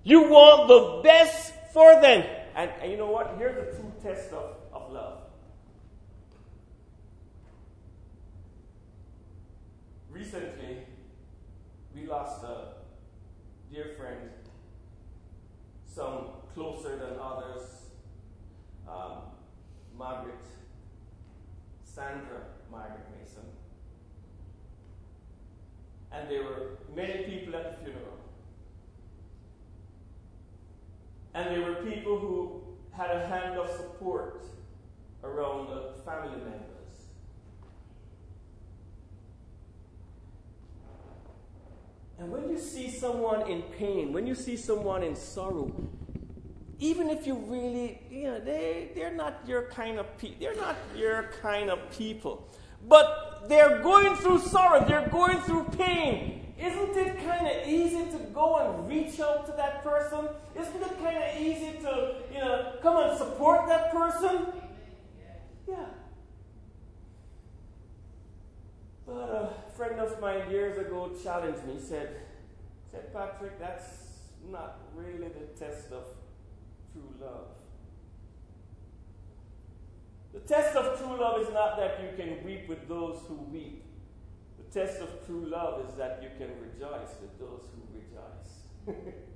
You 0.03 0.23
want 0.23 0.67
the 0.67 1.01
best 1.03 1.53
for 1.71 2.01
them. 2.01 2.25
And, 2.55 2.71
and 2.81 2.91
you 2.91 2.97
know 2.97 3.09
what? 3.09 3.35
Here's 3.37 3.55
the 3.55 3.77
true 3.77 3.91
test 4.01 4.31
of, 4.33 4.55
of 4.73 4.91
love. 4.91 5.19
Recently, 10.11 10.79
lost 12.13 12.43
a 12.43 12.57
dear 13.73 13.95
friend, 13.97 14.29
some 15.83 16.17
closer 16.53 16.95
than 16.95 17.17
others. 17.19 17.63
Um, 18.87 19.17
Margaret, 19.97 20.45
Sandra 21.83 22.41
Margaret 22.69 23.07
Mason. 23.13 23.47
And 26.11 26.29
there 26.29 26.43
were 26.43 26.77
many 26.95 27.23
people 27.23 27.55
at 27.55 27.65
the 27.71 27.83
funeral. 27.83 28.19
And 31.33 31.49
there 31.49 31.61
were 31.67 31.81
people 31.83 32.19
who 32.19 32.61
had 32.91 33.09
a 33.09 33.27
hand 33.27 33.57
of 33.57 33.69
support 33.71 34.43
around 35.23 35.69
the 35.69 36.01
family 36.05 36.37
members. 36.37 36.72
And 42.23 42.31
when 42.31 42.49
you 42.49 42.57
see 42.57 42.89
someone 42.89 43.41
in 43.51 43.63
pain, 43.77 44.13
when 44.13 44.25
you 44.25 44.33
see 44.33 44.55
someone 44.55 45.03
in 45.03 45.13
sorrow, 45.13 45.69
even 46.79 47.09
if 47.09 47.27
you 47.27 47.35
really, 47.35 47.99
you 48.09 48.23
know, 48.23 48.39
they, 48.39 48.91
they're 48.95 49.13
not 49.13 49.41
your 49.45 49.63
kind 49.63 49.99
of 49.99 50.17
people, 50.17 50.37
they're 50.39 50.55
not 50.55 50.77
your 50.95 51.23
kind 51.41 51.69
of 51.69 51.79
people. 51.91 52.47
But 52.87 53.43
they're 53.49 53.81
going 53.81 54.15
through 54.15 54.39
sorrow, 54.39 54.85
they're 54.87 55.09
going 55.09 55.41
through 55.41 55.65
pain. 55.77 56.55
Isn't 56.57 56.95
it 56.95 57.25
kind 57.25 57.45
of 57.45 57.67
easy 57.67 58.05
to 58.11 58.17
go 58.33 58.55
and 58.55 58.87
reach 58.87 59.19
out 59.19 59.45
to 59.47 59.51
that 59.57 59.83
person? 59.83 60.29
Isn't 60.57 60.81
it 60.81 61.03
kind 61.03 61.17
of 61.17 61.41
easy 61.41 61.73
to, 61.81 62.15
you 62.31 62.39
know, 62.39 62.75
come 62.81 63.03
and 63.03 63.17
support 63.17 63.67
that 63.67 63.91
person? 63.91 64.47
Yeah. 65.67 65.87
But 69.05 69.13
a 69.13 69.71
friend 69.75 69.99
of 69.99 70.19
mine 70.21 70.49
years 70.49 70.77
ago 70.77 71.11
challenged 71.21 71.65
me, 71.65 71.75
said, 71.77 72.15
said, 72.91 73.13
Patrick, 73.13 73.59
that's 73.59 74.03
not 74.49 74.79
really 74.95 75.27
the 75.27 75.47
test 75.59 75.91
of 75.91 76.03
true 76.91 77.13
love. 77.19 77.47
The 80.33 80.39
test 80.39 80.75
of 80.75 80.97
true 80.99 81.19
love 81.19 81.41
is 81.41 81.53
not 81.53 81.77
that 81.77 81.99
you 82.01 82.17
can 82.17 82.43
weep 82.43 82.67
with 82.67 82.87
those 82.87 83.19
who 83.27 83.35
weep 83.51 83.83
The 84.57 84.79
test 84.79 85.01
of 85.01 85.25
true 85.25 85.45
love 85.47 85.87
is 85.87 85.95
that 85.95 86.23
you 86.23 86.29
can 86.37 86.55
rejoice 86.59 87.15
with 87.21 87.37
those 87.39 87.63
who 87.75 87.81
rejoice. 87.93 89.13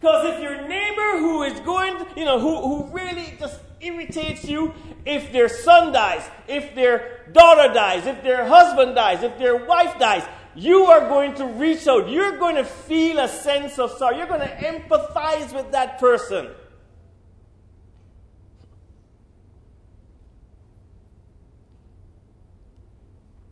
Because 0.00 0.34
if 0.34 0.40
your 0.40 0.68
neighbor 0.68 1.18
who 1.18 1.42
is 1.42 1.58
going, 1.60 1.96
you 2.16 2.24
know, 2.24 2.38
who, 2.38 2.60
who 2.62 2.92
really 2.92 3.34
just 3.38 3.58
irritates 3.80 4.44
you, 4.44 4.72
if 5.04 5.32
their 5.32 5.48
son 5.48 5.92
dies, 5.92 6.28
if 6.46 6.74
their 6.74 7.26
daughter 7.32 7.72
dies, 7.72 8.06
if 8.06 8.22
their 8.22 8.46
husband 8.46 8.94
dies, 8.94 9.22
if 9.22 9.36
their 9.38 9.64
wife 9.66 9.98
dies, 9.98 10.24
you 10.54 10.84
are 10.86 11.08
going 11.08 11.34
to 11.34 11.46
reach 11.46 11.86
out. 11.88 12.08
You're 12.08 12.38
going 12.38 12.56
to 12.56 12.64
feel 12.64 13.18
a 13.18 13.28
sense 13.28 13.78
of 13.78 13.92
sorrow. 13.92 14.16
You're 14.16 14.26
going 14.26 14.40
to 14.40 14.56
empathize 14.56 15.52
with 15.52 15.72
that 15.72 15.98
person. 15.98 16.48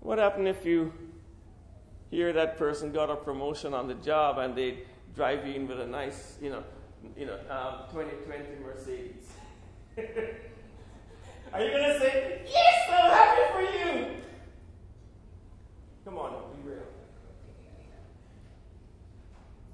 What 0.00 0.18
happened 0.18 0.46
if 0.46 0.64
you 0.64 0.92
hear 2.10 2.32
that 2.32 2.56
person 2.56 2.92
got 2.92 3.10
a 3.10 3.16
promotion 3.16 3.74
on 3.74 3.88
the 3.88 3.94
job 3.94 4.38
and 4.38 4.54
they 4.54 4.84
drive 5.16 5.46
in 5.46 5.66
with 5.66 5.80
a 5.80 5.86
nice, 5.86 6.36
you 6.42 6.50
know, 6.50 6.62
you 7.16 7.24
know, 7.26 7.38
um, 7.50 7.88
2020 7.90 8.44
Mercedes? 8.62 9.26
Are 11.52 11.62
you 11.62 11.70
to 11.70 11.98
say, 11.98 12.42
Yes, 12.46 12.90
I'm 12.90 13.10
happy 13.10 13.52
for 13.52 13.62
you? 13.62 14.06
Come 16.04 16.18
on, 16.18 16.32
be 16.62 16.68
real. 16.70 16.82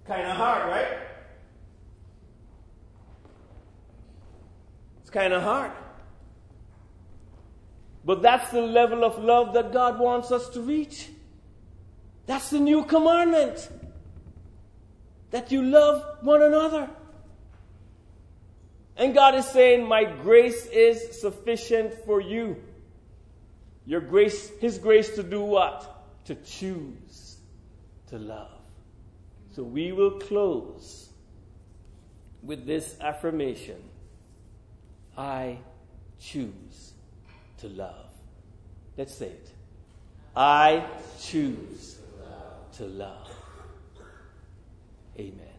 Kind 0.06 0.22
of 0.22 0.36
hard, 0.36 0.68
right? 0.68 0.98
It's 5.00 5.10
kind 5.10 5.32
of 5.32 5.42
hard. 5.42 5.72
But 8.04 8.22
that's 8.22 8.50
the 8.50 8.60
level 8.60 9.04
of 9.04 9.18
love 9.22 9.54
that 9.54 9.72
God 9.72 9.98
wants 9.98 10.30
us 10.30 10.48
to 10.50 10.60
reach. 10.60 11.08
That's 12.26 12.50
the 12.50 12.60
new 12.60 12.84
commandment. 12.84 13.68
That 15.32 15.50
you 15.50 15.62
love 15.62 16.18
one 16.20 16.42
another. 16.42 16.88
And 18.96 19.14
God 19.14 19.34
is 19.34 19.46
saying, 19.46 19.86
My 19.86 20.04
grace 20.04 20.66
is 20.66 21.20
sufficient 21.20 21.92
for 22.04 22.20
you. 22.20 22.62
Your 23.84 24.00
grace, 24.00 24.50
His 24.60 24.78
grace 24.78 25.16
to 25.16 25.22
do 25.22 25.40
what? 25.40 25.88
To 26.26 26.36
choose 26.36 27.38
to 28.08 28.18
love. 28.18 28.60
So 29.56 29.62
we 29.62 29.92
will 29.92 30.20
close 30.20 31.08
with 32.42 32.66
this 32.66 32.96
affirmation 33.00 33.82
I 35.16 35.58
choose 36.20 36.92
to 37.58 37.68
love. 37.68 38.06
Let's 38.96 39.14
say 39.14 39.26
it. 39.26 39.50
I 40.34 40.86
choose 41.20 41.98
to 42.76 42.84
love. 42.84 43.21
Amen. 45.18 45.51